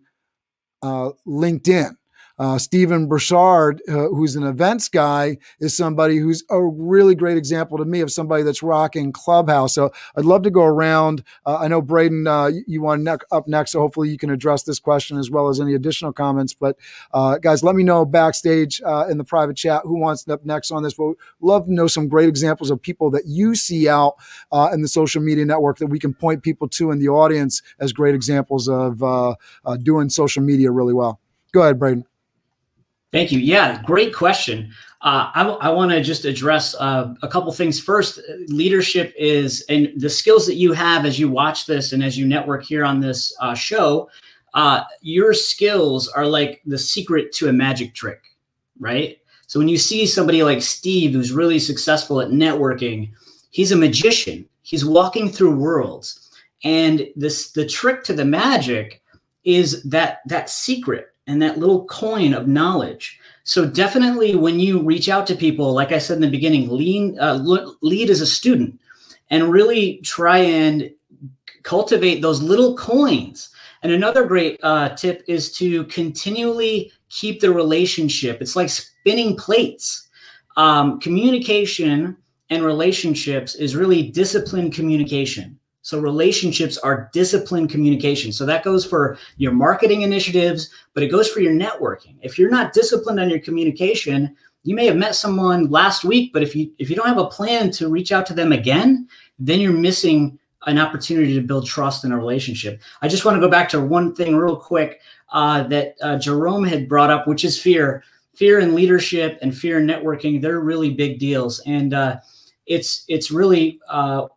[0.81, 1.95] uh, LinkedIn.
[2.39, 7.77] Uh, Stephen Broussard, uh, who's an events guy, is somebody who's a really great example
[7.77, 9.73] to me of somebody that's rocking Clubhouse.
[9.73, 11.23] So I'd love to go around.
[11.45, 14.63] Uh, I know Braden, uh, you want ne- up next, so hopefully you can address
[14.63, 16.53] this question as well as any additional comments.
[16.53, 16.77] But
[17.13, 20.71] uh, guys, let me know backstage uh, in the private chat who wants up next
[20.71, 20.93] on this.
[20.93, 24.15] But love to know some great examples of people that you see out
[24.73, 27.93] in the social media network that we can point people to in the audience as
[27.93, 29.01] great examples of
[29.83, 31.19] doing social media really well.
[31.53, 32.05] Go ahead, Braden.
[33.11, 33.39] Thank you.
[33.39, 34.71] Yeah, great question.
[35.01, 37.79] Uh, I, I want to just address uh, a couple things.
[37.79, 42.17] First, leadership is, and the skills that you have as you watch this and as
[42.17, 44.09] you network here on this uh, show,
[44.55, 48.21] uh, your skills are like the secret to a magic trick,
[48.79, 49.19] right?
[49.45, 53.11] So when you see somebody like Steve, who's really successful at networking,
[53.51, 54.47] he's a magician.
[54.63, 56.31] He's walking through worlds,
[56.65, 59.01] and this the trick to the magic
[59.45, 63.19] is that that secret and that little coin of knowledge.
[63.43, 67.17] So definitely, when you reach out to people, like I said in the beginning, lean
[67.19, 67.35] uh,
[67.81, 68.79] lead as a student,
[69.29, 70.91] and really try and
[71.63, 73.49] cultivate those little coins.
[73.83, 78.41] And another great uh, tip is to continually keep the relationship.
[78.41, 80.07] It's like spinning plates.
[80.55, 82.17] Um, communication
[82.49, 85.59] and relationships is really disciplined communication.
[85.87, 88.33] So relationships are disciplined communication.
[88.33, 92.17] So that goes for your marketing initiatives, but it goes for your networking.
[92.21, 96.43] If you're not disciplined on your communication, you may have met someone last week, but
[96.43, 99.07] if you if you don't have a plan to reach out to them again,
[99.39, 102.81] then you're missing an opportunity to build trust in a relationship.
[103.01, 104.99] I just want to go back to one thing real quick
[105.31, 108.03] uh, that uh, Jerome had brought up, which is fear.
[108.33, 111.61] Fear in leadership and fear in networking, they're really big deals.
[111.65, 112.17] And uh,
[112.65, 114.27] it's it's really uh,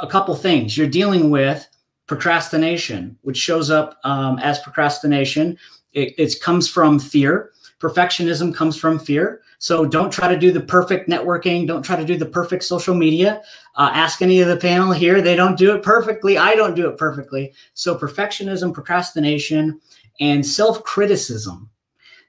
[0.00, 0.76] a couple things.
[0.76, 1.66] You're dealing with
[2.06, 5.56] procrastination, which shows up um, as procrastination.
[5.92, 7.52] It, it comes from fear.
[7.80, 9.42] Perfectionism comes from fear.
[9.58, 11.66] So don't try to do the perfect networking.
[11.66, 13.42] Don't try to do the perfect social media.
[13.76, 15.20] Uh, ask any of the panel here.
[15.20, 16.38] They don't do it perfectly.
[16.38, 17.52] I don't do it perfectly.
[17.74, 19.80] So perfectionism, procrastination,
[20.18, 21.70] and self criticism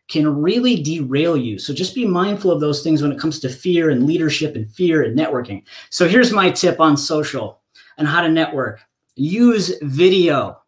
[0.10, 1.58] can really derail you.
[1.58, 4.70] So just be mindful of those things when it comes to fear and leadership and
[4.70, 5.64] fear and networking.
[5.90, 7.61] So here's my tip on social
[8.02, 8.82] and how to network.
[9.16, 10.60] Use video.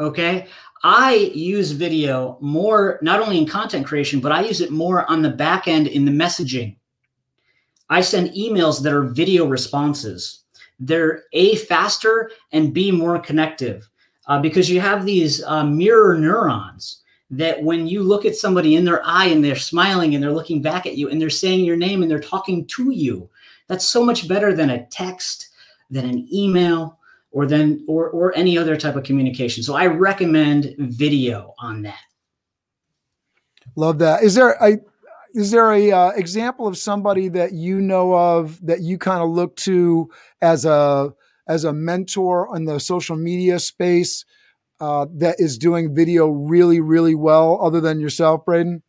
[0.00, 0.48] Okay.
[0.82, 5.22] I use video more, not only in content creation, but I use it more on
[5.22, 6.76] the back end in the messaging.
[7.88, 10.40] I send emails that are video responses.
[10.80, 13.88] They're A, faster, and B, more connective
[14.26, 18.84] uh, because you have these uh, mirror neurons that when you look at somebody in
[18.84, 21.76] their eye and they're smiling and they're looking back at you and they're saying your
[21.76, 23.30] name and they're talking to you,
[23.68, 25.50] that's so much better than a text
[25.92, 26.98] than an email
[27.30, 29.62] or then or or any other type of communication.
[29.62, 32.00] So I recommend video on that.
[33.76, 34.22] Love that.
[34.22, 34.78] Is there a
[35.34, 39.30] is there a uh, example of somebody that you know of that you kind of
[39.30, 41.12] look to as a
[41.48, 44.24] as a mentor in the social media space
[44.80, 48.82] uh, that is doing video really really well other than yourself braden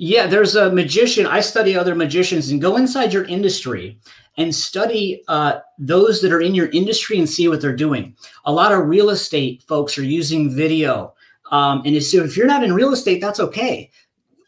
[0.00, 4.00] yeah there's a magician i study other magicians and go inside your industry
[4.40, 8.16] and study uh, those that are in your industry and see what they're doing.
[8.46, 11.14] A lot of real estate folks are using video.
[11.50, 13.90] Um, and so if you're not in real estate, that's okay.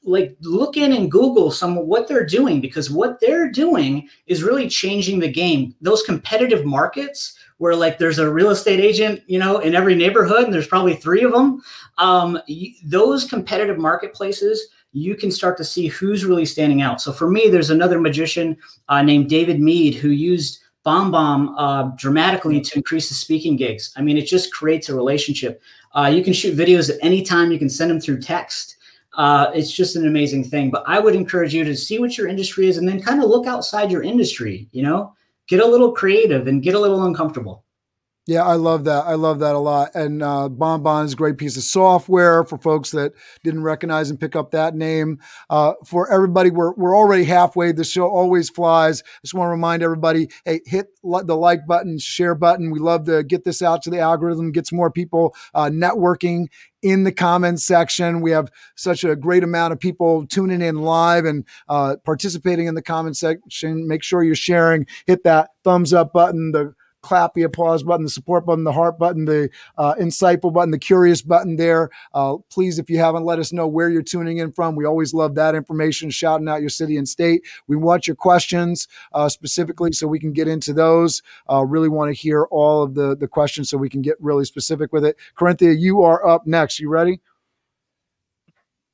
[0.04, 4.68] Like look in and Google some what they're doing because what they're doing is really
[4.68, 5.74] changing the game.
[5.80, 10.44] Those competitive markets where like there's a real estate agent, you know, in every neighborhood,
[10.44, 11.62] and there's probably three of them.
[11.98, 12.40] Um,
[12.84, 17.00] those competitive marketplaces you can start to see who's really standing out.
[17.00, 18.56] So for me, there's another magician
[18.88, 23.92] uh, named David Mead who used BombBomb uh, dramatically to increase the speaking gigs.
[23.96, 25.62] I mean, it just creates a relationship.
[25.94, 27.52] Uh, you can shoot videos at any time.
[27.52, 28.76] You can send them through text.
[29.14, 30.70] Uh, it's just an amazing thing.
[30.70, 33.28] But I would encourage you to see what your industry is and then kind of
[33.28, 34.68] look outside your industry.
[34.72, 35.14] You know,
[35.46, 37.64] get a little creative and get a little uncomfortable.
[38.28, 39.04] Yeah, I love that.
[39.04, 39.90] I love that a lot.
[39.96, 44.20] And uh, BombBomb is a great piece of software for folks that didn't recognize and
[44.20, 45.18] pick up that name.
[45.50, 47.72] Uh, for everybody, we're, we're already halfway.
[47.72, 49.02] The show always flies.
[49.22, 52.70] Just want to remind everybody, hey, hit the like button, share button.
[52.70, 56.46] We love to get this out to the algorithm, gets more people uh, networking
[56.80, 58.20] in the comments section.
[58.20, 62.76] We have such a great amount of people tuning in live and uh, participating in
[62.76, 63.88] the comment section.
[63.88, 64.86] Make sure you're sharing.
[65.06, 68.98] Hit that thumbs up button, the clap, the applause button, the support button, the heart
[68.98, 71.90] button, the uh, insightful button, the curious button there.
[72.14, 74.76] Uh, please, if you haven't, let us know where you're tuning in from.
[74.76, 77.42] We always love that information, shouting out your city and state.
[77.66, 81.22] We want your questions uh, specifically so we can get into those.
[81.50, 84.44] Uh, really want to hear all of the, the questions so we can get really
[84.44, 85.16] specific with it.
[85.36, 86.80] Karenthia, you are up next.
[86.80, 87.20] You ready?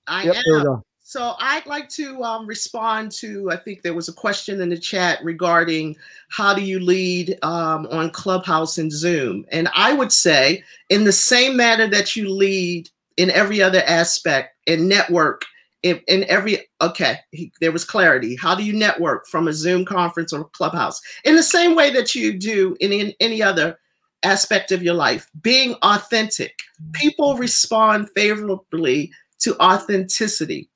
[0.06, 0.82] I yep, am.
[1.08, 4.76] So I'd like to um, respond to, I think there was a question in the
[4.76, 5.96] chat regarding
[6.28, 9.46] how do you lead um, on Clubhouse and Zoom?
[9.50, 14.54] And I would say in the same manner that you lead in every other aspect
[14.66, 15.46] in network,
[15.82, 18.36] in, in every, okay, he, there was clarity.
[18.36, 21.00] How do you network from a Zoom conference or Clubhouse?
[21.24, 23.78] In the same way that you do in, in any other
[24.24, 26.58] aspect of your life, being authentic.
[26.92, 30.68] People respond favorably to authenticity.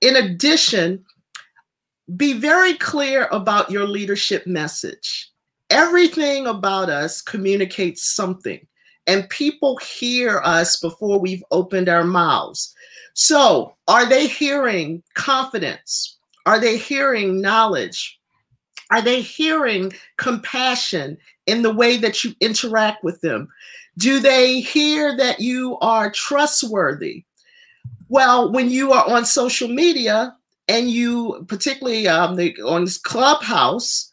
[0.00, 1.04] In addition,
[2.16, 5.30] be very clear about your leadership message.
[5.68, 8.66] Everything about us communicates something,
[9.06, 12.74] and people hear us before we've opened our mouths.
[13.14, 16.18] So, are they hearing confidence?
[16.46, 18.18] Are they hearing knowledge?
[18.90, 23.48] Are they hearing compassion in the way that you interact with them?
[23.98, 27.24] Do they hear that you are trustworthy?
[28.10, 30.36] Well, when you are on social media
[30.66, 34.10] and you, particularly um, the, on this Clubhouse,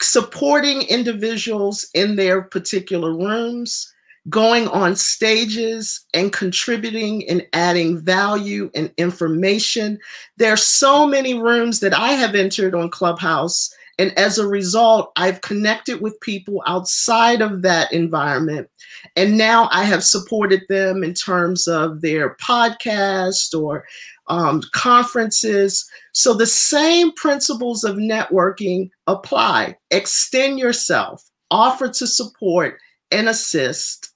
[0.00, 3.92] supporting individuals in their particular rooms,
[4.28, 9.98] going on stages and contributing and adding value and information.
[10.36, 13.68] There are so many rooms that I have entered on Clubhouse.
[13.98, 18.68] And as a result, I've connected with people outside of that environment
[19.14, 23.84] and now I have supported them in terms of their podcast or
[24.28, 25.88] um, conferences.
[26.12, 29.76] So the same principles of networking apply.
[29.90, 32.78] Extend yourself, offer to support
[33.10, 34.10] and assist,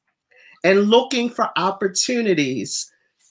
[0.65, 2.91] and looking for opportunities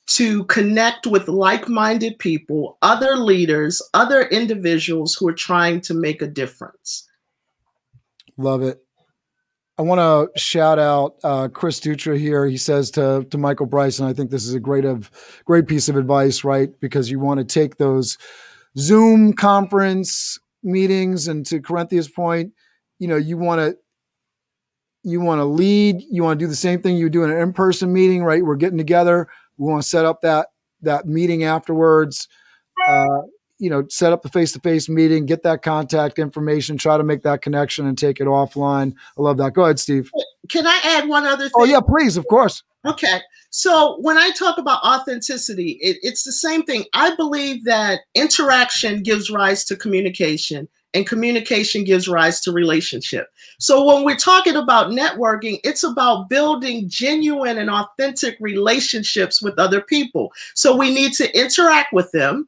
[0.09, 6.21] to connect with like minded people, other leaders, other individuals who are trying to make
[6.21, 7.07] a difference.
[8.37, 8.81] Love it.
[9.77, 12.45] I want to shout out uh, Chris Dutra here.
[12.47, 15.11] He says to to Michael Bryson, I think this is a great of
[15.45, 16.69] great piece of advice, right?
[16.81, 18.17] Because you want to take those
[18.77, 22.51] Zoom conference meetings, and to Karenthia's point,
[22.97, 23.77] you know, you want to
[25.03, 26.01] you want to lead.
[26.09, 28.43] You want to do the same thing you do in an in person meeting, right?
[28.43, 29.29] We're getting together.
[29.59, 30.47] We want to set up that
[30.81, 32.27] that meeting afterwards.
[32.87, 33.21] Uh,
[33.59, 37.03] you know, set up the face to face meeting, get that contact information, try to
[37.03, 38.93] make that connection and take it offline.
[39.17, 39.53] I love that.
[39.53, 40.09] Go ahead, Steve.
[40.47, 41.75] Can I add one other oh, thing?
[41.75, 42.63] Oh, yeah, please, of course.
[42.85, 43.19] Okay.
[43.49, 46.85] So when I talk about authenticity, it, it's the same thing.
[46.93, 53.27] I believe that interaction gives rise to communication and communication gives rise to relationship.
[53.59, 59.81] So when we're talking about networking, it's about building genuine and authentic relationships with other
[59.81, 60.31] people.
[60.55, 62.47] So we need to interact with them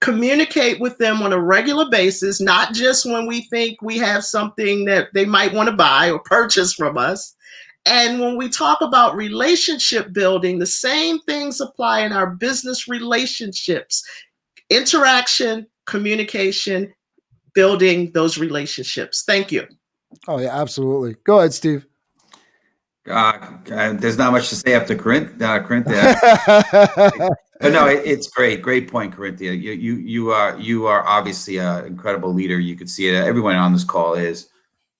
[0.00, 4.84] communicate with them on a regular basis, not just when we think we have something
[4.84, 7.34] that they might want to buy or purchase from us.
[7.86, 14.04] And when we talk about relationship building, the same things apply in our business relationships
[14.68, 16.92] interaction, communication,
[17.56, 19.24] building those relationships.
[19.26, 19.66] Thank you.
[20.28, 21.16] Oh, yeah, absolutely.
[21.24, 21.86] Go ahead, Steve.
[23.10, 25.40] Uh, there's not much to say after Corinth.
[25.40, 25.86] Uh, Corinth
[27.60, 28.62] but no, it, it's great.
[28.62, 29.58] Great point, Karenthia.
[29.58, 32.58] You you you are you are obviously an incredible leader.
[32.58, 33.14] You could see it.
[33.14, 34.48] Everyone on this call is.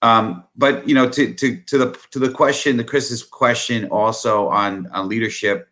[0.02, 4.48] Um, but you know, to to to the to the question, the Chris's question also
[4.48, 5.68] on on leadership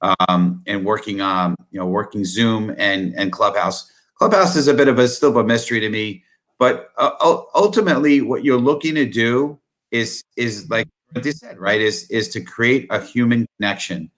[0.00, 3.90] um, and working on you know working Zoom and and Clubhouse.
[4.30, 6.24] Clubhouse is a bit of a still a mystery to me,
[6.58, 7.10] but uh,
[7.54, 9.58] ultimately, what you're looking to do
[9.90, 11.80] is is like what they said, right?
[11.80, 14.10] Is is to create a human connection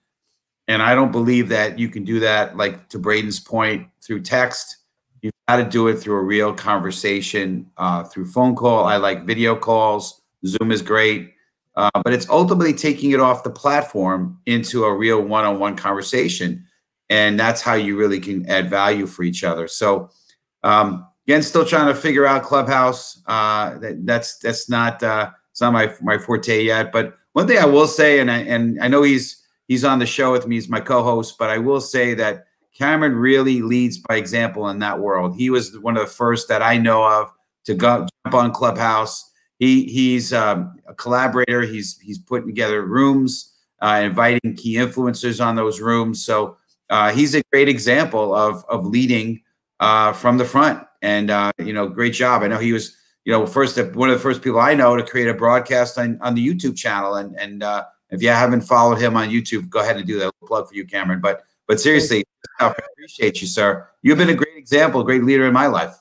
[0.67, 4.77] and I don't believe that you can do that, like to Braden's point, through text.
[5.21, 8.85] You've got to do it through a real conversation, uh, through phone call.
[8.85, 10.21] I like video calls.
[10.45, 11.33] Zoom is great.
[11.75, 15.75] Uh, but it's ultimately taking it off the platform into a real one on one
[15.75, 16.65] conversation.
[17.09, 19.67] And that's how you really can add value for each other.
[19.67, 20.09] So,
[20.63, 23.21] um, again, still trying to figure out Clubhouse.
[23.25, 26.91] Uh, that, that's that's not uh, it's not my my forte yet.
[26.91, 30.05] But one thing I will say, and I and I know he's He's on the
[30.05, 30.55] show with me.
[30.55, 34.99] He's my co-host, but I will say that Cameron really leads by example in that
[34.99, 35.35] world.
[35.35, 37.31] He was one of the first that I know of
[37.65, 39.29] to go jump on Clubhouse.
[39.59, 41.63] He he's um, a collaborator.
[41.63, 46.23] He's he's putting together rooms, uh, inviting key influencers on those rooms.
[46.23, 46.57] So
[46.89, 49.41] uh, he's a great example of of leading
[49.79, 50.83] uh, from the front.
[51.01, 52.43] And uh, you know, great job.
[52.43, 55.03] I know he was you know first one of the first people I know to
[55.03, 58.99] create a broadcast on on the YouTube channel and and uh, if you haven't followed
[58.99, 60.33] him on YouTube, go ahead and do that.
[60.45, 61.19] Plug for you, Cameron.
[61.21, 62.23] But but seriously,
[62.59, 63.87] I appreciate you, sir.
[64.01, 65.95] You've been a great example, great leader in my life.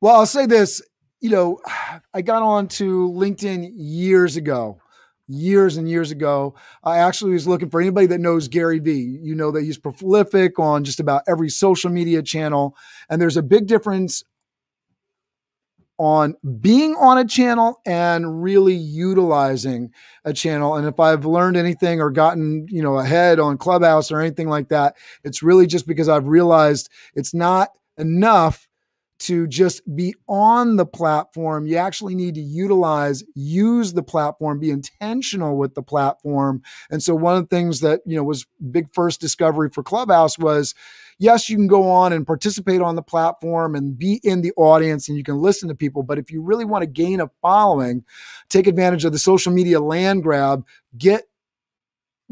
[0.00, 0.82] Well, I'll say this.
[1.20, 1.60] You know,
[2.14, 4.80] I got on to LinkedIn years ago.
[5.28, 6.54] Years and years ago.
[6.82, 9.18] I actually was looking for anybody that knows Gary Vee.
[9.22, 12.76] You know that he's prolific on just about every social media channel.
[13.08, 14.24] And there's a big difference
[15.98, 19.92] on being on a channel and really utilizing
[20.24, 20.76] a channel.
[20.76, 24.68] And if I've learned anything or gotten, you know, ahead on Clubhouse or anything like
[24.70, 28.63] that, it's really just because I've realized it's not enough
[29.24, 31.66] to just be on the platform.
[31.66, 36.62] You actually need to utilize, use the platform, be intentional with the platform.
[36.90, 40.38] And so one of the things that, you know, was big first discovery for Clubhouse
[40.38, 40.74] was
[41.18, 45.08] yes, you can go on and participate on the platform and be in the audience
[45.08, 46.02] and you can listen to people.
[46.02, 48.04] But if you really want to gain a following,
[48.48, 50.64] take advantage of the social media land grab,
[50.98, 51.24] get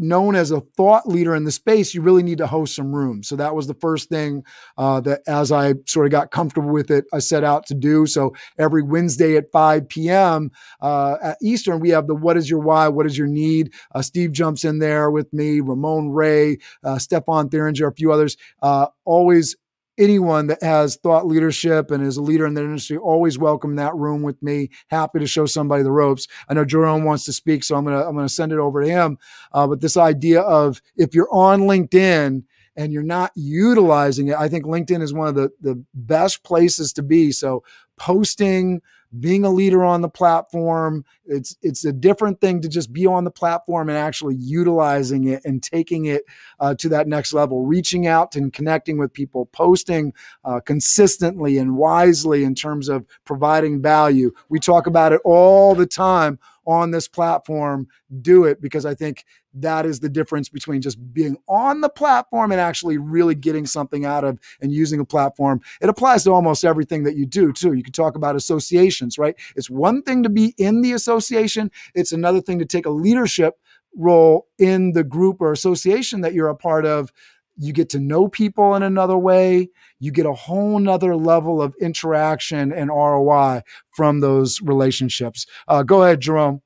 [0.02, 3.28] known as a thought leader in the space, you really need to host some rooms.
[3.28, 4.44] So that was the first thing
[4.76, 8.06] uh, that, as I sort of got comfortable with it, I set out to do.
[8.06, 10.50] So every Wednesday at 5 p.m.
[10.80, 12.88] Uh, at Eastern, we have the "What is your why?
[12.88, 17.48] What is your need?" Uh, Steve jumps in there with me, Ramon Ray, uh, Stefan
[17.48, 18.36] Theringer, a few others.
[18.62, 19.56] Uh, always
[19.98, 23.94] anyone that has thought leadership and is a leader in the industry, always welcome that
[23.94, 24.70] room with me.
[24.88, 26.26] Happy to show somebody the ropes.
[26.48, 28.88] I know Jerome wants to speak, so I'm gonna I'm gonna send it over to
[28.88, 29.18] him.
[29.52, 32.42] Uh, but this idea of if you're on LinkedIn
[32.76, 36.92] and you're not utilizing it, I think LinkedIn is one of the the best places
[36.94, 37.32] to be.
[37.32, 37.62] So
[37.96, 38.80] posting
[39.20, 43.24] being a leader on the platform it's it's a different thing to just be on
[43.24, 46.22] the platform and actually utilizing it and taking it
[46.60, 50.12] uh, to that next level reaching out and connecting with people posting
[50.44, 54.32] uh, consistently and wisely in terms of providing value.
[54.48, 57.88] We talk about it all the time on this platform,
[58.20, 62.52] do it because I think that is the difference between just being on the platform
[62.52, 65.60] and actually really getting something out of and using a platform.
[65.80, 67.74] It applies to almost everything that you do, too.
[67.74, 69.34] You can talk about associations, right?
[69.56, 73.58] It's one thing to be in the association, it's another thing to take a leadership
[73.94, 77.12] role in the group or association that you're a part of
[77.56, 81.74] you get to know people in another way you get a whole nother level of
[81.80, 86.62] interaction and roi from those relationships uh, go ahead jerome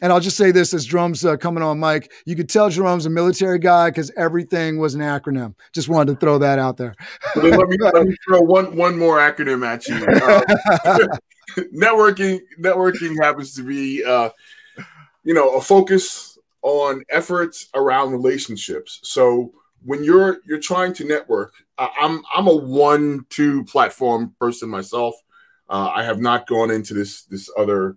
[0.00, 2.12] and I'll just say this as Jerome's uh, coming on, Mike.
[2.24, 5.54] You could tell Jerome's a military guy because everything was an acronym.
[5.72, 6.94] Just wanted to throw that out there.
[7.34, 9.96] let, me, let me throw one one more acronym at you.
[10.06, 11.08] Uh,
[11.74, 14.30] networking networking happens to be, uh,
[15.24, 19.00] you know, a focus on efforts around relationships.
[19.02, 19.52] So
[19.84, 25.14] when you're you're trying to network, I'm I'm a one two platform person myself.
[25.68, 27.96] Uh, I have not gone into this this other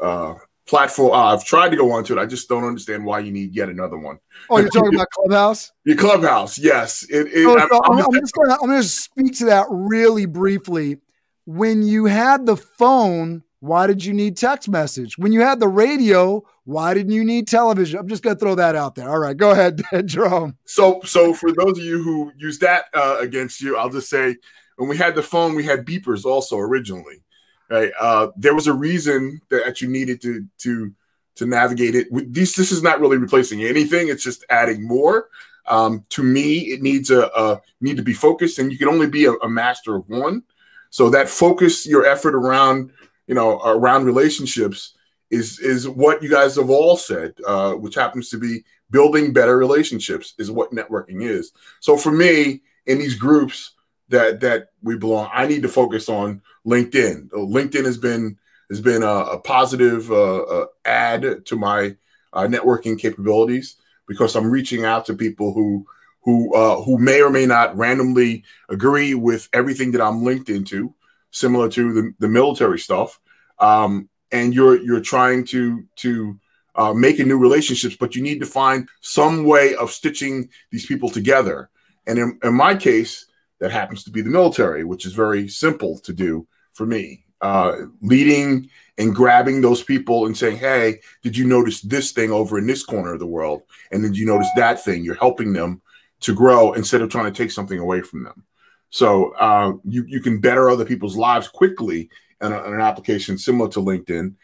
[0.00, 0.34] uh,
[0.66, 1.12] platform.
[1.12, 2.20] Uh, I've tried to go onto it.
[2.20, 4.18] I just don't understand why you need yet another one.
[4.50, 5.72] Oh, you're talking about Clubhouse?
[5.84, 7.04] Your Clubhouse, yes.
[7.08, 10.98] It, it, so I'm, I'm, I'm, just gonna I'm gonna speak to that really briefly.
[11.46, 15.16] When you had the phone, why did you need text message?
[15.16, 17.98] When you had the radio, why didn't you need television?
[17.98, 19.08] I'm just going to throw that out there.
[19.08, 20.58] All right, go ahead, Jerome.
[20.66, 24.36] So, so for those of you who use that uh, against you, I'll just say
[24.76, 27.22] when we had the phone, we had beepers also originally.
[27.70, 27.90] Right?
[27.98, 30.92] Uh, there was a reason that you needed to to
[31.36, 32.08] to navigate it.
[32.32, 34.08] This this is not really replacing anything.
[34.08, 35.28] It's just adding more.
[35.66, 39.08] Um, to me, it needs a, a, need to be focused, and you can only
[39.08, 40.44] be a, a master of one.
[40.90, 42.92] So that focus your effort around
[43.26, 44.94] you know, around relationships
[45.30, 49.56] is is what you guys have all said, uh, which happens to be building better
[49.56, 51.52] relationships is what networking is.
[51.80, 53.72] So for me, in these groups
[54.08, 57.32] that that we belong, I need to focus on LinkedIn.
[57.32, 58.38] Uh, LinkedIn has been
[58.70, 61.96] has been a, a positive uh, uh, add to my
[62.32, 65.86] uh, networking capabilities because I'm reaching out to people who
[66.22, 70.94] who uh, who may or may not randomly agree with everything that I'm linked into
[71.30, 73.20] similar to the, the military stuff.
[73.58, 76.38] Um, and you're you're trying to to
[76.74, 80.86] uh, make a new relationships, but you need to find some way of stitching these
[80.86, 81.70] people together.
[82.06, 83.26] And in, in my case,
[83.60, 87.24] that happens to be the military, which is very simple to do for me.
[87.40, 88.68] Uh, leading
[88.98, 92.82] and grabbing those people and saying, "Hey, did you notice this thing over in this
[92.82, 93.62] corner of the world?
[93.90, 95.82] And did you notice that thing?" You're helping them
[96.20, 98.44] to grow instead of trying to take something away from them.
[98.90, 102.08] So uh, you you can better other people's lives quickly
[102.42, 104.34] in, a, an application similar to LinkedIn.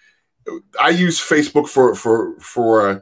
[0.80, 3.00] I use Facebook for for for uh,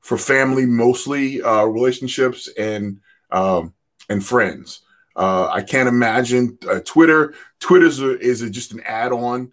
[0.00, 3.72] for family mostly uh, relationships and um,
[4.08, 4.80] and friends.
[5.16, 7.34] Uh, I can't imagine uh, Twitter.
[7.60, 9.52] Twitter is, just an add-on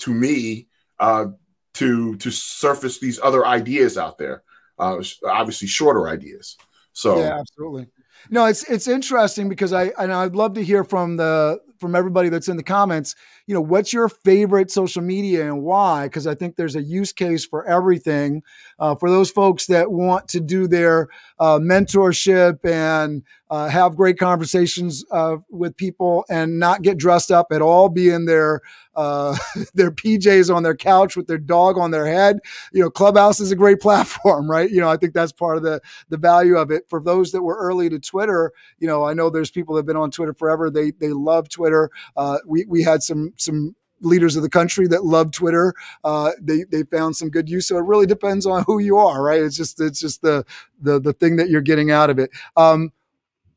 [0.00, 0.68] to me
[1.00, 1.26] uh,
[1.74, 4.42] to to surface these other ideas out there.
[4.78, 6.56] obviously, shorter ideas.
[6.92, 7.86] So yeah, absolutely.
[8.30, 12.28] No, it's it's interesting because I and I'd love to hear from the from everybody
[12.28, 13.14] that's in the comments,
[13.48, 16.06] you know, what's your favorite social media and why?
[16.06, 18.44] Because I think there's a use case for everything.
[18.78, 21.08] Uh, for those folks that want to do their
[21.40, 27.48] uh, mentorship and uh, have great conversations uh, with people and not get dressed up
[27.52, 28.62] at all, be in their
[28.96, 29.36] uh,
[29.74, 32.40] their PJs on their couch with their dog on their head.
[32.72, 34.70] You know, Clubhouse is a great platform, right?
[34.70, 35.80] You know, I think that's part of the
[36.10, 36.84] the value of it.
[36.88, 39.86] For those that were early to Twitter, you know, I know there's people that have
[39.86, 40.70] been on Twitter forever.
[40.70, 41.90] They they love Twitter.
[42.16, 45.74] Uh, we we had some some leaders of the country that love Twitter.
[46.04, 47.66] Uh, they they found some good use.
[47.66, 49.40] So it really depends on who you are, right?
[49.40, 50.44] It's just it's just the
[50.80, 52.30] the the thing that you're getting out of it.
[52.56, 52.92] Um,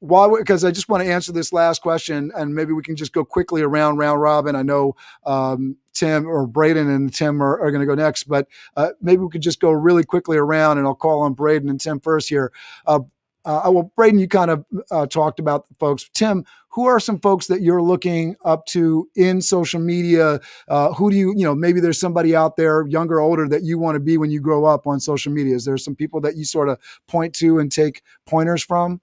[0.01, 3.13] why because i just want to answer this last question and maybe we can just
[3.13, 4.95] go quickly around round robin i know
[5.27, 9.21] um, tim or braden and tim are, are going to go next but uh, maybe
[9.21, 12.29] we could just go really quickly around and i'll call on braden and tim first
[12.29, 12.51] here
[12.88, 12.99] uh,
[13.45, 17.47] uh, well braden you kind of uh, talked about folks tim who are some folks
[17.47, 21.80] that you're looking up to in social media uh, who do you you know maybe
[21.80, 24.65] there's somebody out there younger or older that you want to be when you grow
[24.65, 27.72] up on social media is there some people that you sort of point to and
[27.72, 28.99] take pointers from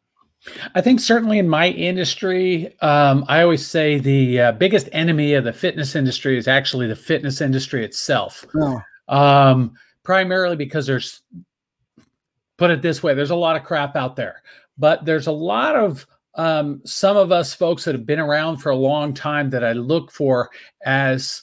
[0.74, 5.44] I think certainly in my industry, um, I always say the uh, biggest enemy of
[5.44, 8.44] the fitness industry is actually the fitness industry itself.
[8.54, 8.80] Oh.
[9.08, 11.22] Um, primarily because there's,
[12.56, 14.42] put it this way, there's a lot of crap out there,
[14.78, 18.70] but there's a lot of um, some of us folks that have been around for
[18.70, 20.50] a long time that I look for
[20.84, 21.42] as,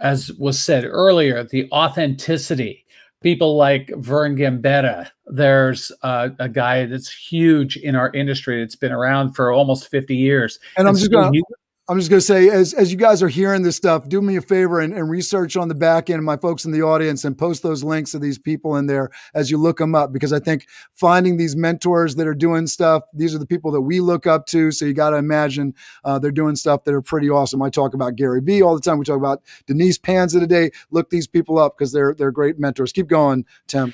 [0.00, 2.82] as was said earlier, the authenticity
[3.22, 5.08] people like Vern Gambetta.
[5.26, 8.62] There's uh, a guy that's huge in our industry.
[8.62, 10.58] It's been around for almost 50 years.
[10.76, 11.44] And, and I'm just going to
[11.88, 14.36] I'm just going to say, as, as you guys are hearing this stuff, do me
[14.36, 17.36] a favor and, and, research on the back end, my folks in the audience, and
[17.36, 20.12] post those links of these people in there as you look them up.
[20.12, 23.80] Because I think finding these mentors that are doing stuff, these are the people that
[23.80, 24.70] we look up to.
[24.70, 25.74] So you got to imagine
[26.04, 27.60] uh, they're doing stuff that are pretty awesome.
[27.60, 28.98] I talk about Gary Vee all the time.
[28.98, 30.70] We talk about Denise Panza today.
[30.92, 32.92] Look these people up because they're they're great mentors.
[32.92, 33.92] Keep going, Tim.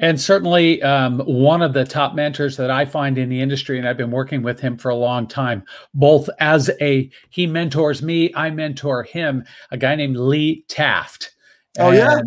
[0.00, 3.86] And certainly, um, one of the top mentors that I find in the industry, and
[3.86, 8.32] I've been working with him for a long time, both as a he mentors me,
[8.34, 9.44] I mentor him.
[9.70, 11.34] A guy named Lee Taft.
[11.78, 12.20] Oh and yeah,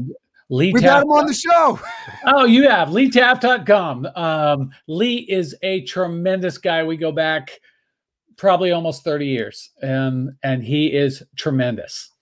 [0.49, 0.71] Lee.
[0.71, 1.79] We Taft, got him on the show.
[2.27, 4.07] oh, you have LeeTaft.com.
[4.15, 6.83] Um, Lee is a tremendous guy.
[6.83, 7.59] We go back
[8.37, 12.12] probably almost thirty years, and and he is tremendous.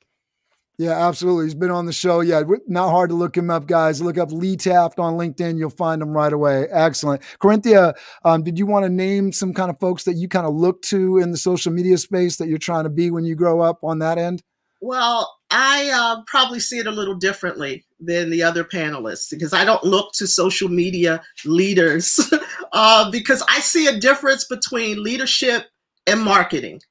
[0.81, 1.45] Yeah, absolutely.
[1.45, 2.21] He's been on the show.
[2.21, 4.01] Yeah, not hard to look him up, guys.
[4.01, 5.59] Look up Lee Taft on LinkedIn.
[5.59, 6.65] You'll find him right away.
[6.71, 7.21] Excellent.
[7.39, 7.93] Karenthia,
[8.25, 10.81] um, did you want to name some kind of folks that you kind of look
[10.81, 13.77] to in the social media space that you're trying to be when you grow up
[13.83, 14.41] on that end?
[14.79, 19.63] Well, I uh, probably see it a little differently than the other panelists because I
[19.63, 22.19] don't look to social media leaders
[22.73, 25.67] uh, because I see a difference between leadership
[26.07, 26.81] and marketing.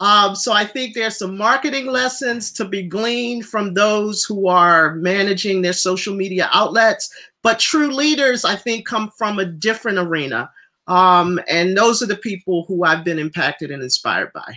[0.00, 4.94] Um, so I think there's some marketing lessons to be gleaned from those who are
[4.94, 7.12] managing their social media outlets.
[7.42, 10.50] But true leaders, I think, come from a different arena.
[10.86, 14.54] Um, and those are the people who I've been impacted and inspired by.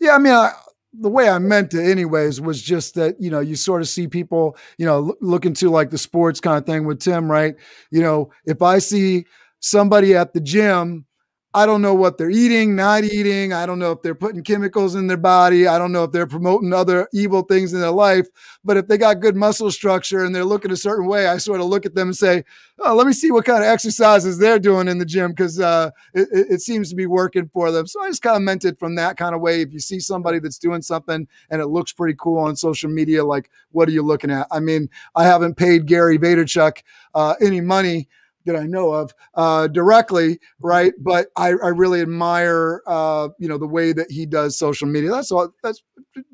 [0.00, 0.52] Yeah, I mean, I,
[0.92, 4.06] the way I meant it, anyways, was just that you know you sort of see
[4.08, 7.54] people, you know, look, look into like the sports kind of thing with Tim, right?
[7.90, 9.26] You know, if I see
[9.60, 11.06] somebody at the gym
[11.54, 13.52] I don't know what they're eating, not eating.
[13.52, 15.66] I don't know if they're putting chemicals in their body.
[15.66, 18.26] I don't know if they're promoting other evil things in their life.
[18.64, 21.60] But if they got good muscle structure and they're looking a certain way, I sort
[21.60, 22.44] of look at them and say,
[22.78, 25.90] oh, let me see what kind of exercises they're doing in the gym because uh,
[26.14, 27.86] it, it, seems to be working for them.
[27.86, 29.60] So I just kind of meant it from that kind of way.
[29.60, 33.24] If you see somebody that's doing something and it looks pretty cool on social media,
[33.24, 34.46] like, what are you looking at?
[34.50, 36.82] I mean, I haven't paid Gary Vaynerchuk
[37.14, 38.08] uh, any money
[38.44, 40.92] that I know of uh, directly, right?
[40.98, 45.10] But I, I really admire, uh, you know, the way that he does social media.
[45.10, 45.52] That's all.
[45.62, 45.82] That's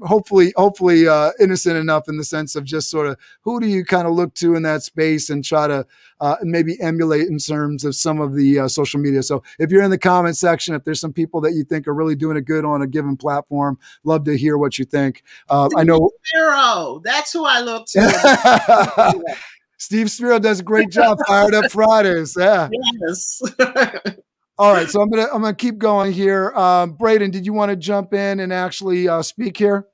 [0.02, 3.84] hopefully, hopefully uh, innocent enough in the sense of just sort of who do you
[3.84, 5.86] kind of look to in that space and try to
[6.20, 9.22] uh, maybe emulate in terms of some of the uh, social media.
[9.22, 11.94] So if you're in the comment section, if there's some people that you think are
[11.94, 15.22] really doing it good on a given platform, love to hear what you think.
[15.48, 16.11] Uh, I know.
[16.34, 17.00] Zero.
[17.04, 19.24] That's who I look to.
[19.79, 21.18] Steve Spiro does a great job.
[21.26, 22.37] Fired up Fridays.
[22.39, 22.68] Yeah.
[23.01, 23.43] Yes.
[24.59, 26.51] All right, so I'm gonna I'm gonna keep going here.
[26.51, 29.87] Um, Braden, did you want to jump in and actually uh, speak here?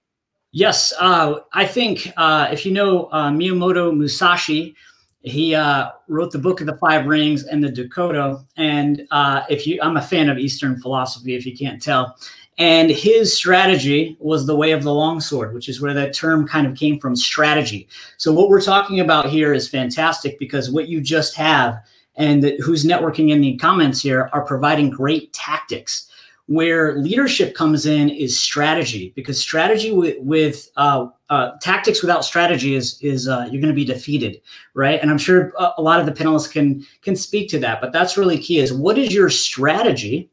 [0.53, 4.74] Yes, uh, I think uh, if you know uh, Miyamoto Musashi,
[5.20, 8.47] he uh, wrote the Book of the Five Rings and the Dokkodo.
[8.57, 12.16] And uh, if you, I'm a fan of Eastern philosophy, if you can't tell.
[12.59, 16.66] And his strategy was the way of the longsword, which is where that term kind
[16.66, 17.88] of came from strategy.
[18.18, 21.78] So, what we're talking about here is fantastic because what you just have
[22.16, 26.09] and who's networking in the comments here are providing great tactics.
[26.46, 32.74] where leadership comes in is strategy because strategy with, with uh, uh, tactics without strategy
[32.76, 34.42] is is uh, you're going to be defeated
[34.74, 37.80] right and i'm sure a, a lot of the panelists can can speak to that
[37.80, 40.30] but that's really key is what is your strategy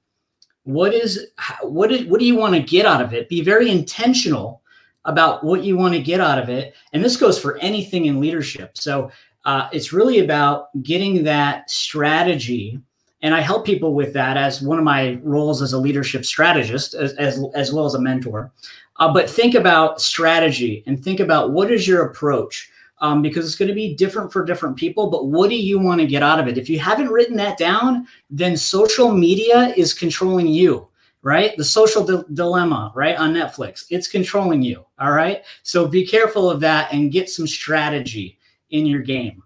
[0.64, 1.28] what is
[1.64, 3.30] what is what do you want to get out of it?
[3.30, 4.62] Be very intentional
[5.06, 8.20] about what you want to get out of it and this goes for anything in
[8.20, 8.78] leadership.
[8.78, 9.12] So
[9.46, 12.80] uh, it's really about getting that strategy
[13.24, 16.94] and i help people with that as one of my roles as a leadership strategist
[16.94, 18.52] as, as, as well as a mentor.
[18.98, 22.70] Uh, but think about strategy and think about what is your approach
[23.02, 25.10] um, because it's going to be different for different people.
[25.10, 26.58] But what do you want to get out of it?
[26.58, 30.88] If you haven't written that down, then social media is controlling you,
[31.24, 31.58] right?
[31.58, 34.86] The social di- dilemma, right, on Netflix, it's controlling you.
[35.00, 35.44] All right.
[35.64, 38.38] So be careful of that and get some strategy
[38.70, 39.44] in your game.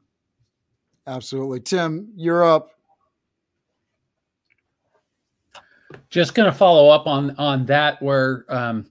[1.08, 1.62] Absolutely.
[1.62, 2.72] Tim, you're up.
[6.10, 8.86] Just going to follow up on on that where um,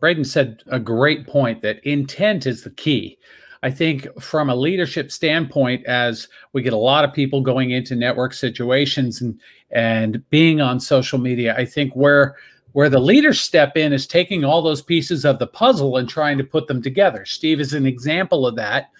[0.00, 3.18] Braden said a great point that intent is the key.
[3.64, 7.96] I think from a leadership standpoint, as we get a lot of people going into
[7.96, 9.40] network situations and
[9.70, 12.36] and being on social media, I think where
[12.72, 16.36] where the leaders step in is taking all those pieces of the puzzle and trying
[16.36, 17.24] to put them together.
[17.24, 18.90] Steve is an example of that.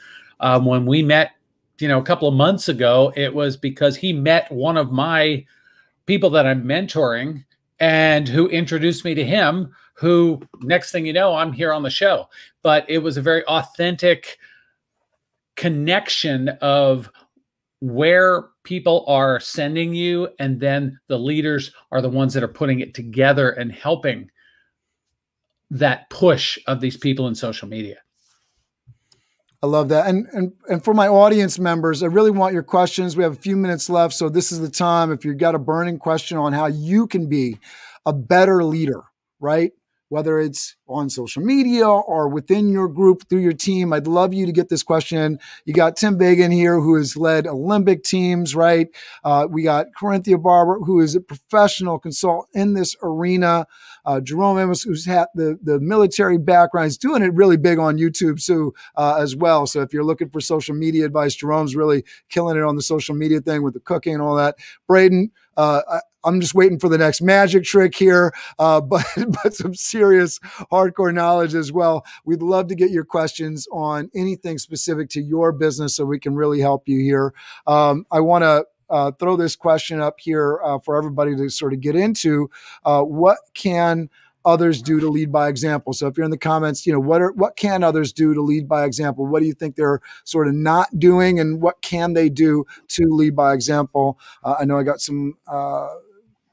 [0.41, 1.33] Um, when we met,
[1.79, 5.45] you know, a couple of months ago, it was because he met one of my
[6.07, 7.45] people that I'm mentoring
[7.81, 11.91] and who introduced me to him who next thing you know i'm here on the
[11.91, 12.29] show
[12.62, 14.39] but it was a very authentic
[15.57, 17.11] connection of
[17.81, 22.81] where people are sending you and then the leaders are the ones that are putting
[22.81, 24.31] it together and helping
[25.71, 27.99] that push of these people in social media
[29.65, 30.07] I love that.
[30.07, 33.17] And, and and for my audience members, I really want your questions.
[33.17, 35.11] We have a few minutes left, so this is the time.
[35.11, 37.59] If you've got a burning question on how you can be
[38.05, 39.05] a better leader,
[39.41, 39.73] right?
[40.15, 43.93] Whether it's on social media or within your group through your team.
[43.93, 45.41] I'd love you to get this question.
[45.65, 48.87] You got Tim Vagen here, who has led Olympic teams, right?
[49.25, 53.67] Uh, we got Karenthia Barber, who is a professional consultant in this arena.
[54.05, 57.99] Uh, Jerome Amos, who's had the, the military background, is doing it really big on
[57.99, 59.67] YouTube too, uh, as well.
[59.67, 63.17] So if you're looking for social media advice, Jerome's really killing it on the social
[63.17, 64.55] media thing with the cooking and all that.
[64.87, 65.81] Braden, uh,
[66.25, 69.05] I'm just waiting for the next magic trick here, uh, but
[69.43, 70.39] but some serious
[70.72, 72.05] hardcore knowledge as well.
[72.25, 76.35] We'd love to get your questions on anything specific to your business, so we can
[76.35, 77.35] really help you here.
[77.66, 81.72] Um, I want to uh, throw this question up here uh, for everybody to sort
[81.72, 82.51] of get into.
[82.85, 84.09] Uh, what can
[84.45, 85.93] others do to lead by example.
[85.93, 88.43] So if you're in the comments, you know, what are what can others do to
[88.43, 89.27] lead by example?
[89.27, 93.07] What do you think they're sort of not doing and what can they do to
[93.09, 94.18] lead by example?
[94.43, 95.89] Uh, I know I got some uh,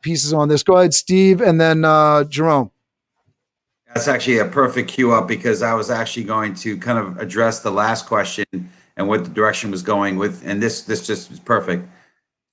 [0.01, 0.63] pieces on this.
[0.63, 2.71] Go ahead, Steve, and then uh, Jerome.
[3.87, 7.59] That's actually a perfect cue up because I was actually going to kind of address
[7.59, 8.45] the last question
[8.95, 11.87] and what the direction was going with, and this this just is perfect.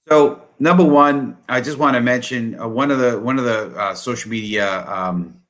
[0.08, 3.76] So number one, I just want to mention uh, one of the one of the
[3.78, 5.40] uh, social media um,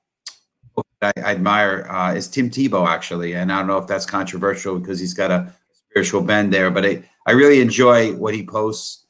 [1.01, 4.78] I, I, admire uh, is Tim Tebow actually, and I don't know if that's controversial
[4.78, 9.07] because he's got a spiritual bend there, but I I really enjoy what he posts.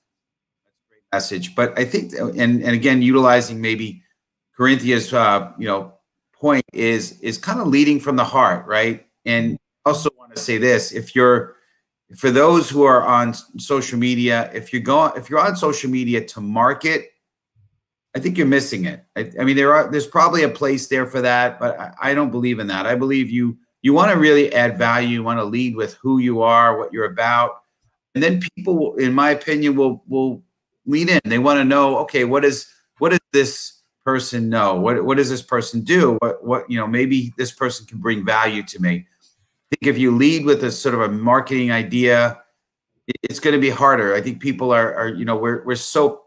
[1.12, 4.02] Message, but I think and and again utilizing maybe
[4.58, 5.94] Karenthia's uh, you know
[6.34, 9.06] point is is kind of leading from the heart, right?
[9.24, 11.56] And also want to say this: if you're
[12.16, 16.24] for those who are on social media, if you go if you're on social media
[16.26, 17.10] to market,
[18.14, 19.04] I think you're missing it.
[19.16, 22.14] I, I mean, there are there's probably a place there for that, but I, I
[22.14, 22.86] don't believe in that.
[22.86, 25.08] I believe you you want to really add value.
[25.08, 27.62] You want to lead with who you are, what you're about,
[28.14, 30.42] and then people, in my opinion, will will
[30.88, 31.20] lean in.
[31.24, 32.66] They want to know, okay, what is
[32.98, 34.74] what does this person know?
[34.74, 36.16] What what does this person do?
[36.18, 36.88] What what you know?
[36.88, 39.06] Maybe this person can bring value to me
[39.70, 42.42] I think if you lead with a sort of a marketing idea,
[43.22, 44.14] it's going to be harder.
[44.14, 46.22] I think people are, are you know, we're, we're so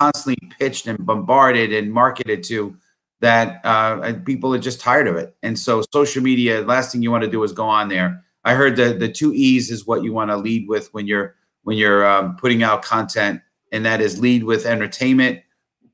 [0.00, 2.76] constantly pitched and bombarded and marketed to
[3.20, 5.36] that uh, people are just tired of it.
[5.44, 8.24] And so social media, last thing you want to do is go on there.
[8.42, 11.36] I heard that the two E's is what you want to lead with when you're
[11.62, 13.40] when you're um, putting out content,
[13.72, 15.40] and that is lead with entertainment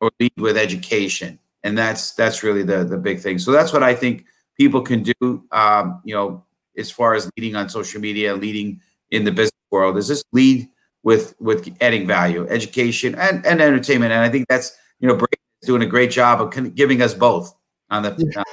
[0.01, 3.39] or lead with education, and that's that's really the the big thing.
[3.39, 5.45] So that's what I think people can do.
[5.53, 6.45] Um, you know,
[6.77, 10.69] as far as leading on social media, leading in the business world, is just lead
[11.03, 14.13] with with adding value, education, and, and entertainment.
[14.13, 17.15] And I think that's you know Brady is doing a great job of giving us
[17.15, 17.55] both
[17.91, 18.45] the.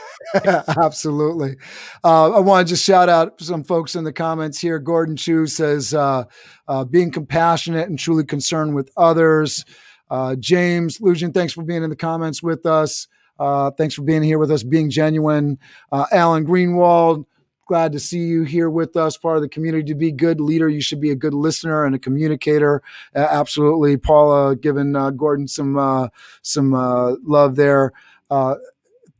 [0.45, 0.63] Yeah.
[0.81, 1.57] Absolutely.
[2.03, 4.79] Uh, I want to just shout out some folks in the comments here.
[4.79, 6.25] Gordon Chu says, uh,
[6.67, 9.65] uh, being compassionate and truly concerned with others.
[10.09, 13.07] Uh, James Lujan, thanks for being in the comments with us.
[13.39, 15.57] Uh, thanks for being here with us, being genuine.
[15.91, 17.25] Uh, Alan Greenwald,
[17.67, 19.85] glad to see you here with us, part of the community.
[19.85, 22.83] To be a good leader, you should be a good listener and a communicator.
[23.15, 26.09] Uh, absolutely, Paula, giving uh, Gordon some uh,
[26.43, 27.91] some uh, love there.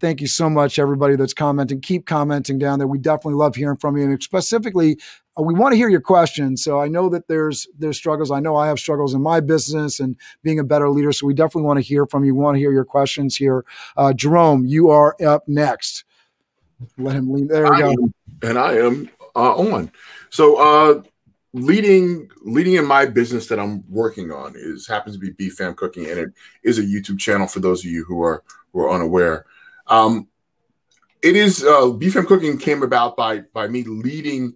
[0.03, 1.81] Uh, thank you so much, everybody that's commenting.
[1.81, 2.87] Keep commenting down there.
[2.87, 4.97] We definitely love hearing from you, and specifically,
[5.37, 6.63] uh, we want to hear your questions.
[6.63, 8.29] So I know that there's there's struggles.
[8.31, 11.11] I know I have struggles in my business and being a better leader.
[11.11, 12.35] So we definitely want to hear from you.
[12.35, 13.65] We want to hear your questions here.
[14.15, 16.03] Jerome, you are up next.
[16.97, 17.47] Let him lean.
[17.47, 17.91] There we go.
[17.91, 19.91] Am, and I am uh, on.
[20.29, 21.01] So uh,
[21.53, 26.07] leading leading in my business that I'm working on is happens to be BFAM Cooking,
[26.09, 26.29] and it
[26.63, 28.43] is a YouTube channel for those of you who are
[28.73, 29.45] who are unaware.
[29.87, 30.27] Um,
[31.21, 34.55] it is uh, BFAM Cooking came about by by me leading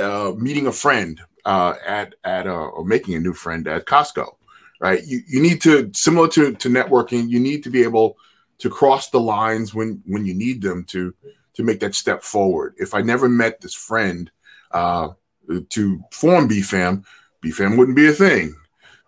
[0.00, 4.34] uh, meeting a friend uh, at at uh, or making a new friend at Costco.
[4.80, 7.28] Right, you, you need to similar to to networking.
[7.28, 8.16] You need to be able
[8.58, 11.14] to cross the lines when when you need them to
[11.54, 12.74] to make that step forward.
[12.78, 14.30] If I never met this friend
[14.70, 15.08] uh,
[15.70, 17.04] to form BFAM,
[17.44, 18.54] BFAM wouldn't be a thing.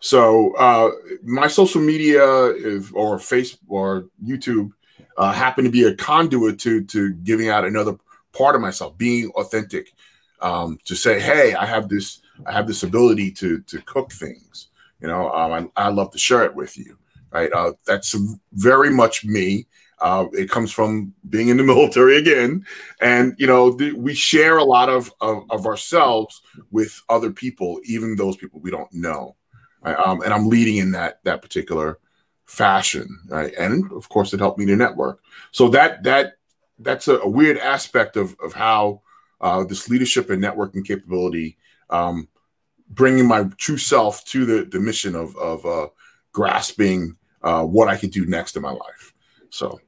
[0.00, 0.90] So uh,
[1.22, 4.70] my social media if, or Facebook or YouTube
[5.16, 7.96] uh, happen to be a conduit to to giving out another
[8.32, 9.92] part of myself, being authentic,
[10.40, 14.68] um, to say, hey, I have this I have this ability to to cook things.
[15.00, 16.96] You know, um, I, I love to share it with you.
[17.32, 18.16] Right, uh, that's
[18.52, 19.66] very much me.
[20.00, 22.64] Uh, it comes from being in the military again,
[23.00, 27.80] and you know th- we share a lot of, of, of ourselves with other people,
[27.84, 29.36] even those people we don't know.
[29.82, 29.96] Right?
[29.96, 31.98] Um, and I'm leading in that that particular
[32.50, 33.54] fashion, right?
[33.54, 35.20] And of course, it helped me to network.
[35.52, 36.34] So that that
[36.78, 39.02] that's a, a weird aspect of of how
[39.40, 41.56] uh, this leadership and networking capability,
[41.90, 42.28] um,
[42.88, 45.88] bringing my true self to the the mission of of uh,
[46.32, 49.14] grasping uh, what I could do next in my life.
[49.50, 49.80] So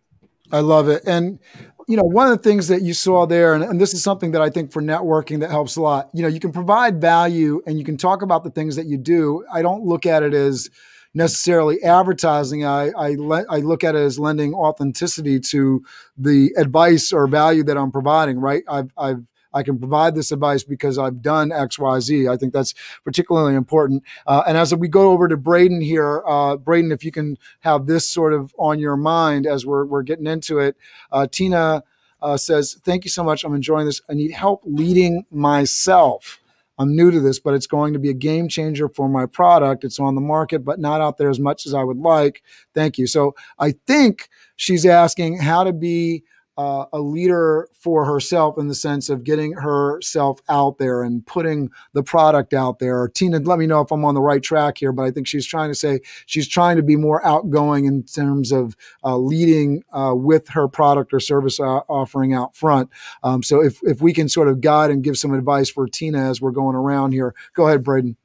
[0.53, 1.03] I love it.
[1.07, 1.41] And,
[1.89, 4.33] you know, one of the things that you saw there, and, and, this is something
[4.33, 7.63] that I think for networking that helps a lot, you know, you can provide value
[7.67, 9.45] and you can talk about the things that you do.
[9.53, 10.69] I don't look at it as
[11.15, 12.65] necessarily advertising.
[12.65, 15.85] I, I, le- I look at it as lending authenticity to
[16.17, 18.63] the advice or value that I'm providing, right?
[18.69, 19.23] I've, I've
[19.55, 22.29] I can provide this advice because I've done X, Y, Z.
[22.29, 24.03] I think that's particularly important.
[24.27, 27.87] Uh, and as we go over to Braden here, uh, Braden, if you can have
[27.87, 30.77] this sort of on your mind as we're, we're getting into it,
[31.11, 31.85] uh, Tina
[32.23, 33.45] uh, says, Thank you so much.
[33.45, 34.01] I'm enjoying this.
[34.09, 36.39] I need help leading myself.
[36.79, 39.85] I'm new to this, but it's going to be a game changer for my product.
[39.85, 42.43] It's on the market, but not out there as much as I would like.
[42.75, 43.07] Thank you.
[43.07, 46.25] So I think she's asking how to be
[46.59, 51.71] uh, a leader for herself in the sense of getting herself out there and putting
[51.95, 53.09] the product out there.
[53.09, 55.47] Tina, let me know if I'm on the right track here, but I think she's
[55.47, 60.13] trying to say she's trying to be more outgoing in terms of uh, leading uh,
[60.15, 62.91] with her product or service uh, offering out front.
[63.23, 66.31] Um, so if, if we can sort of guide and give some advice for Tina
[66.31, 68.17] as we're going around here, go ahead, Braden.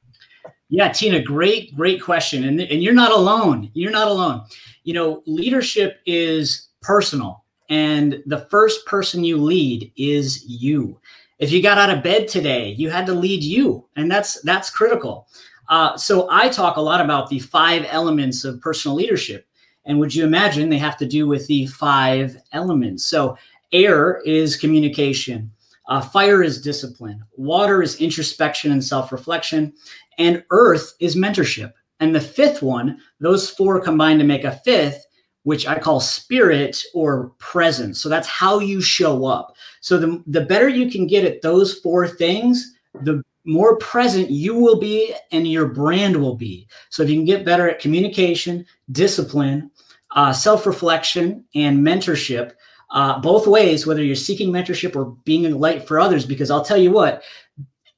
[0.70, 2.44] Yeah, Tina, great, great question.
[2.44, 3.72] And, and you're not alone.
[3.74, 4.44] You're not alone.
[4.84, 11.00] You know, leadership is personal and the first person you lead is you.
[11.40, 14.70] If you got out of bed today, you had to lead you, and that's that's
[14.70, 15.28] critical.
[15.70, 19.46] Uh, so I talk a lot about the five elements of personal leadership,
[19.86, 23.06] and would you imagine they have to do with the five elements?
[23.06, 23.38] So
[23.72, 25.52] air is communication,
[25.90, 29.74] uh, fire is discipline, water is introspection and self-reflection,
[30.18, 31.74] and earth is mentorship.
[32.00, 35.07] And the fifth one, those four combined to make a fifth,
[35.48, 38.02] which I call spirit or presence.
[38.02, 39.56] So that's how you show up.
[39.80, 44.56] So the, the better you can get at those four things, the more present you
[44.56, 46.68] will be and your brand will be.
[46.90, 49.72] So if you can get better at communication, discipline,
[50.12, 52.52] uh, self reflection, and mentorship,
[52.92, 56.66] uh, both ways, whether you're seeking mentorship or being a light for others, because I'll
[56.66, 57.24] tell you what,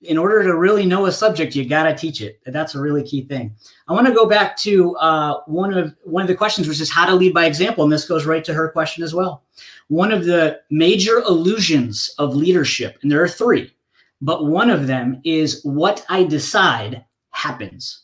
[0.03, 2.39] in order to really know a subject, you got to teach it.
[2.45, 3.53] That's a really key thing.
[3.87, 6.89] I want to go back to uh, one of one of the questions, which is
[6.89, 9.43] how to lead by example, and this goes right to her question as well.
[9.87, 13.73] One of the major illusions of leadership, and there are three,
[14.21, 18.03] but one of them is what I decide happens.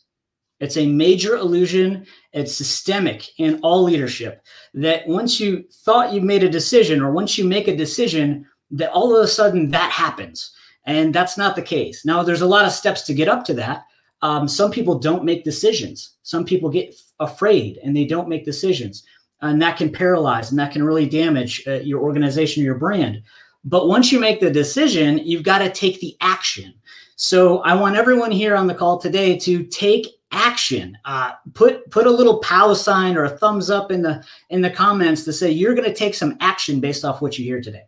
[0.60, 2.06] It's a major illusion.
[2.32, 4.42] It's systemic in all leadership.
[4.74, 8.90] That once you thought you made a decision, or once you make a decision, that
[8.90, 10.52] all of a sudden that happens
[10.86, 12.04] and that's not the case.
[12.04, 13.84] Now, there's a lot of steps to get up to that.
[14.22, 16.14] Um, some people don't make decisions.
[16.22, 19.04] Some people get afraid and they don't make decisions.
[19.42, 23.22] And that can paralyze and that can really damage uh, your organization or your brand.
[23.64, 26.72] But once you make the decision, you've got to take the action.
[27.16, 30.96] So I want everyone here on the call today to take action.
[31.04, 34.70] Uh, put put a little pow sign or a thumbs up in the in the
[34.70, 37.82] comments to say you're going to take some action based off what you hear today.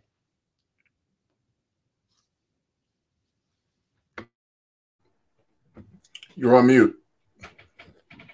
[6.39, 6.95] You're on mute.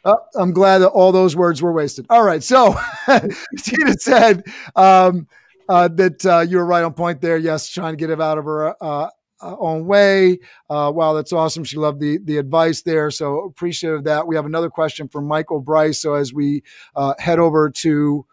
[0.03, 2.05] Oh, I'm glad that all those words were wasted.
[2.11, 2.43] All right.
[2.43, 2.75] So
[3.57, 4.43] Tina said
[4.75, 5.27] um,
[5.67, 7.37] uh, that uh, you were right on point there.
[7.37, 9.09] Yes, trying to get it out of her uh,
[9.41, 10.37] uh, own way.
[10.69, 11.63] Uh, wow, that's awesome.
[11.63, 13.09] She loved the the advice there.
[13.09, 14.27] So appreciative of that.
[14.27, 15.99] We have another question from Michael Bryce.
[15.99, 16.61] So as we
[16.95, 18.25] uh, head over to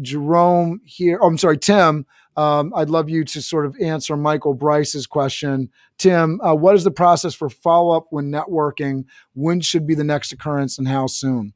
[0.00, 2.04] Jerome here, oh, I'm sorry, Tim.
[2.36, 5.68] Um, I'd love you to sort of answer Michael Bryce's question.
[5.98, 9.04] Tim, uh, what is the process for follow up when networking?
[9.34, 11.52] When should be the next occurrence and how soon?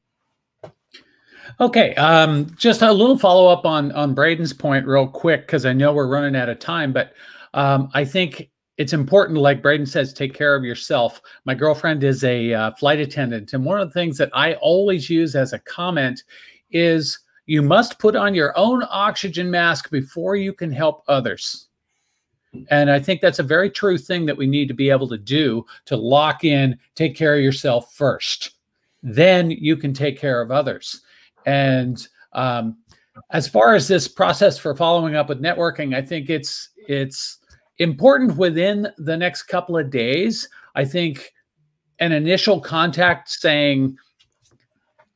[1.60, 5.72] Okay, um, just a little follow up on on Braden's point, real quick, because I
[5.72, 6.92] know we're running out of time.
[6.92, 7.12] But
[7.52, 11.20] um, I think it's important, like Braden says, take care of yourself.
[11.44, 15.08] My girlfriend is a uh, flight attendant, and one of the things that I always
[15.08, 16.24] use as a comment
[16.70, 21.68] is you must put on your own oxygen mask before you can help others.
[22.70, 25.18] And I think that's a very true thing that we need to be able to
[25.18, 28.52] do to lock in, take care of yourself first.
[29.02, 31.02] Then you can take care of others.
[31.46, 32.78] And um,
[33.30, 37.38] as far as this process for following up with networking, I think it's it's
[37.78, 40.48] important within the next couple of days.
[40.74, 41.32] I think
[41.98, 43.96] an initial contact saying,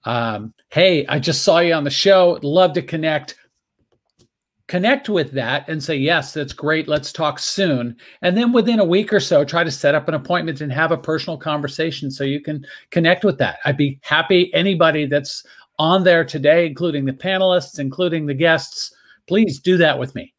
[0.09, 2.39] um, Hey, I just saw you on the show.
[2.43, 3.37] Love to connect.
[4.67, 6.89] Connect with that and say, Yes, that's great.
[6.89, 7.97] Let's talk soon.
[8.23, 10.93] And then within a week or so, try to set up an appointment and have
[10.93, 13.59] a personal conversation so you can connect with that.
[13.65, 14.53] I'd be happy.
[14.55, 15.45] Anybody that's
[15.79, 18.95] on there today, including the panelists, including the guests,
[19.27, 20.35] please do that with me.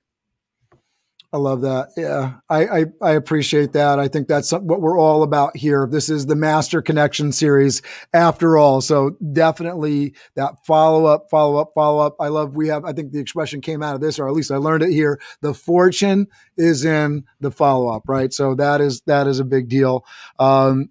[1.31, 1.89] I love that.
[1.95, 3.99] Yeah, I, I, I appreciate that.
[3.99, 5.87] I think that's what we're all about here.
[5.89, 7.83] This is the Master Connection series,
[8.13, 8.81] after all.
[8.81, 12.15] So definitely that follow up, follow up, follow up.
[12.19, 12.55] I love.
[12.55, 12.83] We have.
[12.83, 15.21] I think the expression came out of this, or at least I learned it here.
[15.41, 16.25] The fortune
[16.57, 18.33] is in the follow up, right?
[18.33, 20.05] So that is that is a big deal.
[20.39, 20.89] Um,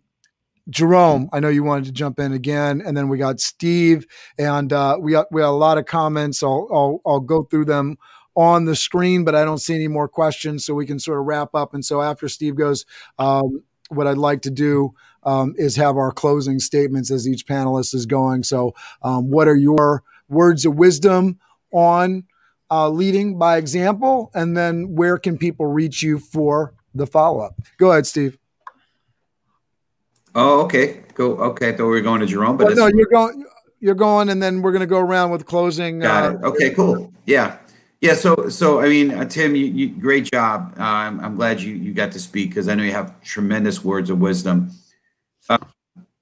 [0.70, 4.06] Jerome, I know you wanted to jump in again, and then we got Steve,
[4.38, 6.44] and uh, we got we got a lot of comments.
[6.44, 7.96] I'll I'll, I'll go through them
[8.36, 11.26] on the screen, but I don't see any more questions, so we can sort of
[11.26, 11.74] wrap up.
[11.74, 12.86] And so after Steve goes,
[13.18, 14.94] um, what I'd like to do
[15.24, 18.42] um, is have our closing statements as each panelist is going.
[18.42, 21.38] So, um, what are your words of wisdom
[21.72, 22.24] on
[22.70, 27.54] uh, leading by example, and then where can people reach you for the follow up?
[27.78, 28.38] Go ahead, Steve.
[30.34, 31.02] Oh, okay.
[31.14, 31.36] Go.
[31.36, 33.44] Okay, I thought we were going to Jerome, but well, no, you're going.
[33.80, 36.00] You're going, and then we're going to go around with closing.
[36.00, 36.44] Got uh, it.
[36.44, 37.12] Okay, cool.
[37.26, 37.58] Yeah.
[38.00, 40.74] Yeah, so so I mean, uh, Tim, you, you great job.
[40.78, 43.82] Uh, I'm, I'm glad you you got to speak because I know you have tremendous
[43.82, 44.70] words of wisdom.
[45.48, 45.58] Uh,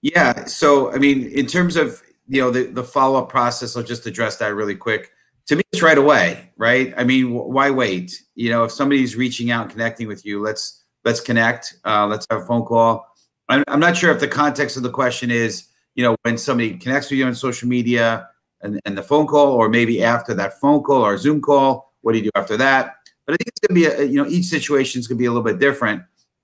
[0.01, 3.83] yeah, so I mean, in terms of you know the the follow up process, I'll
[3.83, 5.11] just address that really quick.
[5.49, 6.95] To me, it's right away, right?
[6.97, 8.23] I mean, why wait?
[8.35, 11.77] You know, if somebody's reaching out and connecting with you, let's let's connect.
[11.85, 13.07] Uh, let's have a phone call.
[13.51, 16.79] I'm, I'm not sure if the context of the question is, you know, when somebody
[16.79, 18.29] connects with you on social media
[18.67, 22.13] and, and the phone call, or maybe after that phone call or Zoom call, what
[22.13, 22.97] do you do after that?
[23.25, 25.19] But I think it's going to be, a, you know, each situation is going to
[25.19, 26.03] be a little bit different.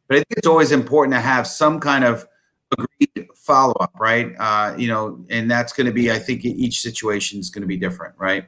[0.09, 2.27] But I think it's always important to have some kind of
[2.73, 4.35] agreed follow up, right?
[4.39, 7.69] Uh, you know, and that's going to be, I think, each situation is going to
[7.69, 8.47] be different, right?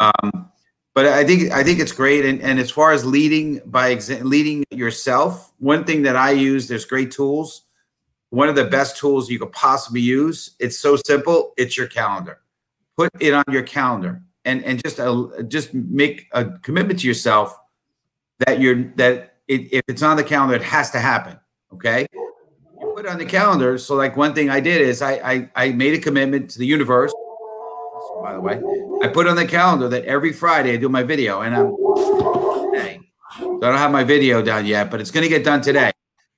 [0.00, 0.50] Um,
[0.94, 2.24] but I think I think it's great.
[2.24, 6.66] And, and as far as leading by exa- leading yourself, one thing that I use,
[6.66, 7.62] there's great tools.
[8.30, 10.56] One of the best tools you could possibly use.
[10.58, 11.52] It's so simple.
[11.56, 12.40] It's your calendar
[13.00, 17.56] put it on your calendar and and just uh, just make a commitment to yourself
[18.40, 21.38] that you're that it, if it's on the calendar it has to happen
[21.72, 22.06] okay?
[22.12, 25.50] You put it on the calendar so like one thing i did is i i,
[25.56, 27.12] I made a commitment to the universe
[28.22, 28.60] by the way.
[29.02, 31.68] I put on the calendar that every friday i do my video and i'm
[33.38, 35.90] so i don't have my video done yet but it's going to get done today.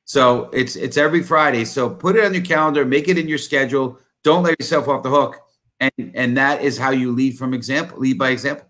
[0.05, 3.39] So it's it's every friday so put it on your calendar make it in your
[3.39, 3.99] schedule.
[4.23, 5.42] Don't let yourself off the hook
[5.83, 8.67] and and that is how you lead from example, lead by example.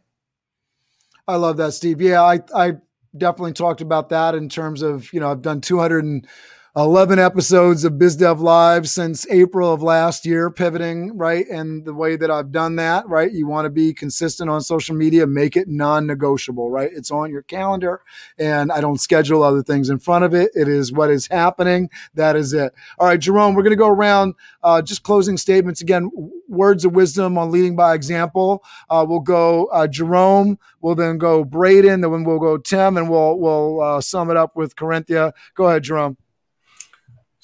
[1.28, 2.00] I love that, Steve.
[2.00, 2.72] Yeah, I I
[3.16, 6.26] definitely talked about that in terms of you know I've done 200 and
[6.74, 11.46] 11 episodes of BizDev Live since April of last year, pivoting, right?
[11.48, 13.30] And the way that I've done that, right?
[13.30, 16.90] You want to be consistent on social media, make it non negotiable, right?
[16.90, 18.00] It's on your calendar
[18.38, 20.50] and I don't schedule other things in front of it.
[20.54, 21.90] It is what is happening.
[22.14, 22.72] That is it.
[22.98, 24.32] All right, Jerome, we're going to go around
[24.62, 26.10] uh, just closing statements again,
[26.48, 28.64] words of wisdom on leading by example.
[28.88, 33.38] Uh, we'll go uh, Jerome, we'll then go Braden, then we'll go Tim, and we'll,
[33.38, 35.32] we'll uh, sum it up with Karenthia.
[35.54, 36.16] Go ahead, Jerome.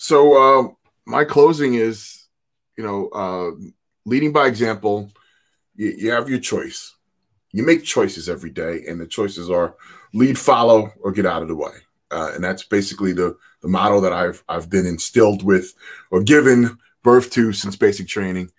[0.01, 2.19] So um, my closing is
[2.79, 3.51] you know, uh,
[4.07, 5.11] leading by example,
[5.75, 6.95] you, you have your choice.
[7.53, 9.75] You make choices every day, and the choices are
[10.15, 11.73] lead, follow, or get out of the way.
[12.11, 15.75] Uh, and that's basically the the model that I've I've been instilled with
[16.11, 18.51] or given birth to since basic training.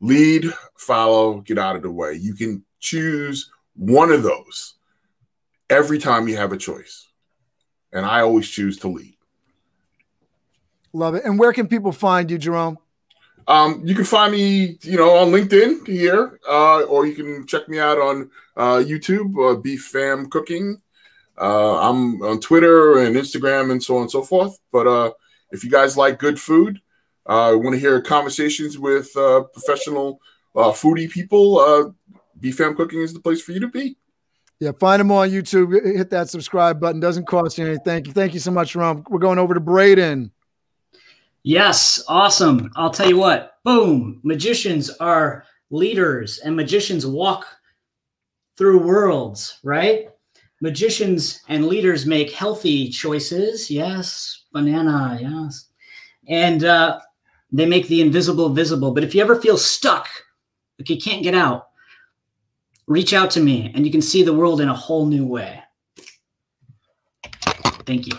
[0.00, 0.46] Lead,
[0.76, 2.14] follow, get out of the way.
[2.14, 4.74] You can choose one of those
[5.68, 7.06] every time you have a choice.
[7.92, 9.15] And I always choose to lead.
[10.96, 11.24] Love it.
[11.26, 12.78] And where can people find you, Jerome?
[13.46, 17.68] Um, you can find me, you know, on LinkedIn here, uh, or you can check
[17.68, 20.80] me out on uh, YouTube, uh, BFAM Cooking.
[21.38, 24.58] Uh, I'm on Twitter and Instagram and so on and so forth.
[24.72, 25.12] But uh,
[25.50, 26.80] if you guys like good food,
[27.26, 30.18] uh, want to hear conversations with uh, professional
[30.56, 33.98] uh, foodie people, uh, Beef Fam Cooking is the place for you to be.
[34.60, 35.74] Yeah, find them on YouTube.
[35.84, 37.00] Hit that subscribe button.
[37.00, 37.84] Doesn't cost you anything.
[37.84, 38.14] Thank you.
[38.14, 39.04] Thank you so much, Ron.
[39.10, 40.32] We're going over to Braden.
[41.46, 42.72] Yes, awesome.
[42.74, 43.58] I'll tell you what.
[43.62, 44.18] Boom.
[44.24, 47.46] Magicians are leaders, and magicians walk
[48.58, 50.08] through worlds, right?
[50.60, 53.70] Magicians and leaders make healthy choices.
[53.70, 55.20] Yes, banana.
[55.22, 55.68] Yes,
[56.26, 56.98] and uh,
[57.52, 58.90] they make the invisible visible.
[58.90, 60.08] But if you ever feel stuck,
[60.80, 61.68] like you can't get out,
[62.88, 65.62] reach out to me and you can see the world in a whole new way.
[67.86, 68.18] Thank you.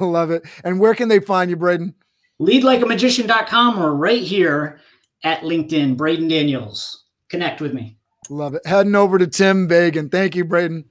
[0.00, 0.44] Love it.
[0.64, 1.94] And where can they find you, Braden?
[2.40, 4.80] Leadlikeamagician.com or right here
[5.24, 7.04] at LinkedIn, Braden Daniels.
[7.28, 7.96] Connect with me.
[8.30, 8.66] Love it.
[8.66, 10.10] Heading over to Tim Vagen.
[10.10, 10.84] Thank you, Braden.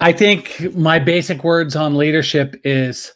[0.00, 3.12] I think my basic words on leadership is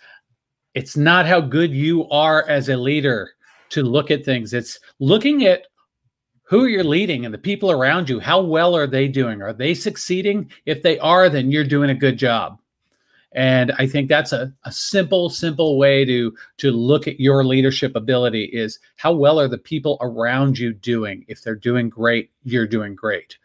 [0.74, 3.31] it's not how good you are as a leader
[3.70, 4.52] to look at things.
[4.52, 5.66] It's looking at
[6.47, 8.20] who you're leading and the people around you.
[8.20, 9.40] How well are they doing?
[9.40, 10.51] Are they succeeding?
[10.66, 12.59] If they are, then you're doing a good job.
[13.35, 17.97] And I think that's a, a simple, simple way to to look at your leadership
[17.97, 21.24] ability is how well are the people around you doing?
[21.28, 23.36] If they're doing great, you're doing great.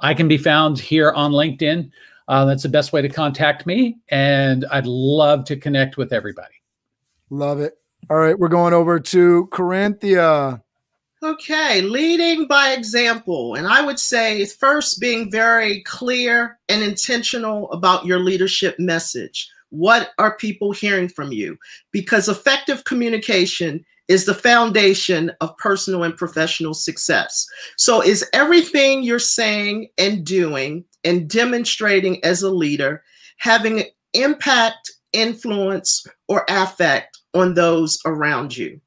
[0.00, 1.90] I can be found here on LinkedIn.
[2.28, 6.54] Uh, that's the best way to contact me, and I'd love to connect with everybody.
[7.30, 7.78] Love it.
[8.08, 10.62] All right, we're going over to Karenthia.
[11.22, 13.54] Okay, leading by example.
[13.54, 19.48] And I would say first being very clear and intentional about your leadership message.
[19.68, 21.58] What are people hearing from you?
[21.92, 27.46] Because effective communication is the foundation of personal and professional success.
[27.76, 33.02] So, is everything you're saying and doing and demonstrating as a leader
[33.40, 33.84] having
[34.14, 38.80] impact, influence, or affect on those around you.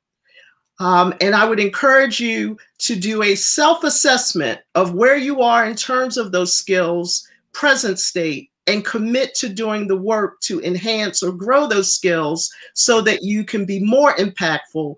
[0.79, 5.65] Um, and I would encourage you to do a self assessment of where you are
[5.65, 11.21] in terms of those skills, present state, and commit to doing the work to enhance
[11.21, 14.95] or grow those skills so that you can be more impactful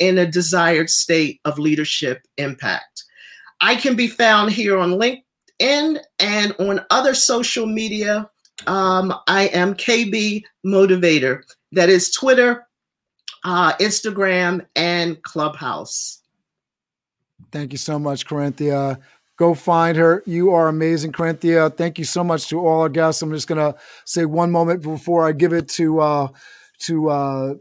[0.00, 3.04] in a desired state of leadership impact.
[3.60, 8.28] I can be found here on LinkedIn and on other social media.
[8.66, 11.42] Um, I am KB Motivator.
[11.72, 12.66] That is Twitter,
[13.44, 16.22] uh, Instagram, and Clubhouse.
[17.52, 18.98] Thank you so much, Karenthia.
[19.36, 20.22] Go find her.
[20.26, 21.76] You are amazing, Karenthia.
[21.76, 23.20] Thank you so much to all our guests.
[23.22, 26.28] I'm just gonna say one moment before I give it to uh,
[26.80, 27.54] to uh,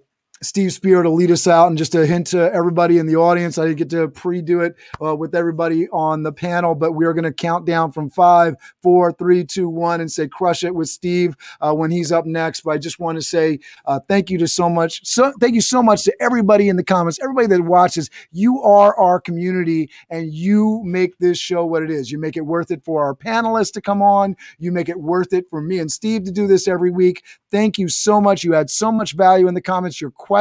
[0.43, 1.67] Steve Spiro to lead us out.
[1.67, 4.59] And just a hint to everybody in the audience, I didn't get to pre do
[4.59, 8.09] it uh, with everybody on the panel, but we are going to count down from
[8.09, 12.25] five, four, three, two, one, and say crush it with Steve uh, when he's up
[12.25, 12.61] next.
[12.61, 15.05] But I just want to say uh, thank you to so much.
[15.05, 18.09] So thank you so much to everybody in the comments, everybody that watches.
[18.31, 22.11] You are our community and you make this show what it is.
[22.11, 24.35] You make it worth it for our panelists to come on.
[24.59, 27.23] You make it worth it for me and Steve to do this every week.
[27.49, 28.43] Thank you so much.
[28.43, 30.01] You had so much value in the comments.
[30.01, 30.32] Your questions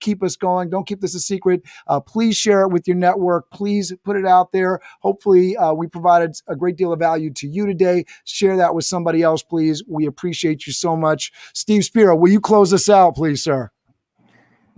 [0.00, 0.70] keep us going.
[0.70, 1.62] Don't keep this a secret.
[1.86, 3.50] Uh, please share it with your network.
[3.50, 4.80] Please put it out there.
[5.00, 8.04] Hopefully, uh, we provided a great deal of value to you today.
[8.24, 9.82] Share that with somebody else, please.
[9.86, 11.32] We appreciate you so much.
[11.54, 13.70] Steve Spiro, will you close us out, please, sir?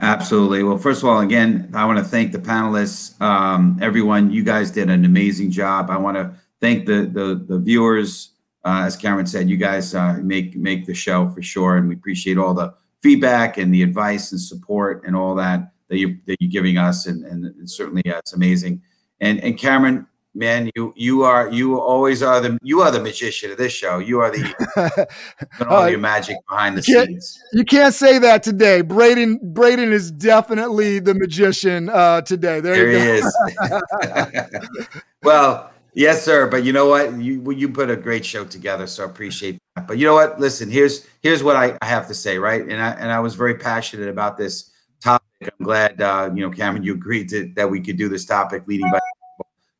[0.02, 0.62] Absolutely.
[0.62, 4.30] Well, first of all, again, I want to thank the panelists, um, everyone.
[4.30, 5.90] You guys did an amazing job.
[5.90, 8.30] I want to thank the the, the viewers
[8.64, 11.94] uh, as Cameron said, you guys uh, make make the show for sure, and we
[11.94, 16.36] appreciate all the feedback and the advice and support and all that that you that
[16.40, 18.82] you're giving us, and and certainly uh, it's amazing.
[19.20, 23.50] And and Cameron, man, you you are you always are the you are the magician
[23.50, 23.98] of this show.
[23.98, 25.08] You are the
[25.68, 27.38] all your magic behind the scenes.
[27.52, 28.82] You can't say that today.
[28.82, 32.60] Braden Braden is definitely the magician uh, today.
[32.60, 33.26] There, There you he go.
[33.26, 35.00] is.
[35.24, 36.48] well, yes, sir.
[36.48, 37.12] But you know what?
[37.18, 39.86] You you put a great show together, so I appreciate that.
[39.86, 40.40] But you know what?
[40.40, 42.62] Listen, here's here's what I, I have to say, right?
[42.62, 45.26] And I and I was very passionate about this topic.
[45.42, 48.64] I'm glad uh, you know Cameron you agreed to, that we could do this topic
[48.66, 49.00] leading by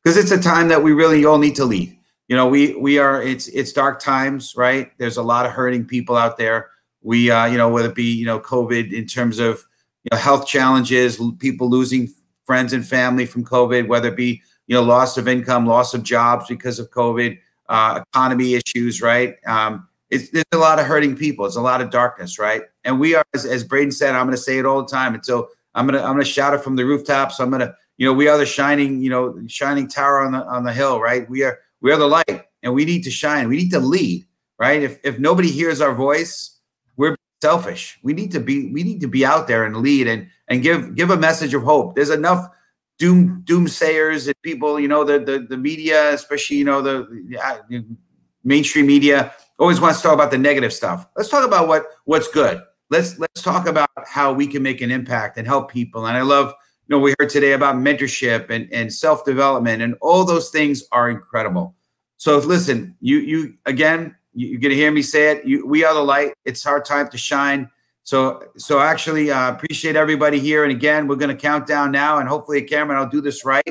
[0.03, 1.97] because it's a time that we really all need to lead.
[2.27, 4.91] You know, we we are it's it's dark times, right?
[4.97, 6.69] There's a lot of hurting people out there.
[7.01, 9.63] We uh, you know whether it be you know COVID in terms of
[10.03, 12.09] you know health challenges, people losing
[12.45, 16.03] friends and family from COVID, whether it be you know loss of income, loss of
[16.03, 17.37] jobs because of COVID,
[17.69, 19.35] uh, economy issues, right?
[19.45, 21.45] Um, it's, there's a lot of hurting people.
[21.45, 22.63] It's a lot of darkness, right?
[22.83, 25.13] And we are, as, as Braden said, I'm going to say it all the time.
[25.13, 27.39] And so I'm going to I'm going to shout it from the rooftops.
[27.39, 30.45] I'm going to, you know, we are the shining, you know, shining tower on the
[30.45, 31.29] on the hill, right?
[31.29, 33.47] We are we are the light, and we need to shine.
[33.47, 34.25] We need to lead,
[34.59, 34.83] right?
[34.83, 36.59] If if nobody hears our voice,
[36.97, 37.97] we're selfish.
[38.03, 40.95] We need to be we need to be out there and lead and and give
[40.95, 41.95] give a message of hope.
[41.95, 42.49] There's enough
[43.01, 46.95] doom doomsayers and people, you know, the the, the media, especially you know the,
[47.43, 47.83] uh, the
[48.43, 51.07] mainstream media always wants to talk about the negative stuff.
[51.17, 52.61] Let's talk about what what's good.
[52.91, 56.05] Let's let's talk about how we can make an impact and help people.
[56.05, 56.53] And I love,
[56.87, 61.09] you know, we heard today about mentorship and, and self-development, and all those things are
[61.09, 61.75] incredible.
[62.17, 65.43] So listen, you you again, you, are gonna hear me say it.
[65.43, 66.33] You, we are the light.
[66.45, 67.71] It's our time to shine.
[68.11, 70.65] So so actually uh, appreciate everybody here.
[70.65, 73.63] And again, we're gonna count down now, and hopefully, Cameron, I'll do this right.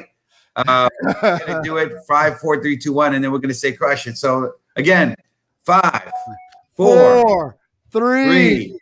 [0.56, 3.72] Uh, we're gonna do it five, four, three, two, one, and then we're gonna say
[3.72, 4.16] crush it.
[4.16, 5.14] So again,
[5.66, 6.10] five,
[6.72, 7.56] four, four
[7.90, 8.80] three, three,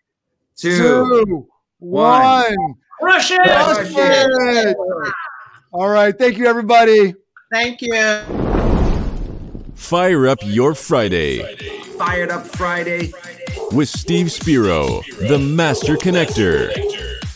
[0.55, 1.48] two, two
[1.80, 2.55] one.
[3.01, 3.40] Crush it!
[3.43, 4.76] Crush it!
[5.72, 6.16] All right.
[6.16, 7.16] Thank you, everybody.
[7.51, 8.20] Thank you.
[9.74, 13.12] Fire up your Friday Fired up Friday.
[13.72, 16.72] with Steve Spiro, the Master Connector.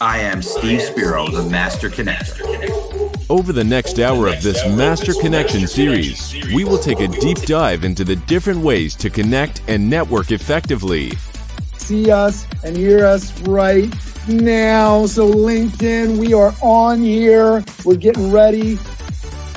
[0.01, 3.29] I am Steve Spiro, the Master Connector.
[3.29, 7.83] Over the next hour of this Master Connection series, we will take a deep dive
[7.83, 11.13] into the different ways to connect and network effectively.
[11.77, 13.93] See us and hear us right
[14.29, 15.07] now.
[15.07, 17.65] So, LinkedIn, we are on here.
[17.85, 18.79] We're getting ready.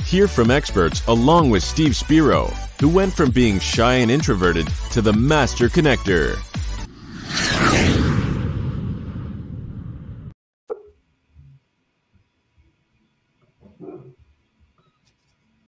[0.03, 5.01] Hear from experts along with Steve Spiro, who went from being shy and introverted to
[5.01, 6.37] the master connector.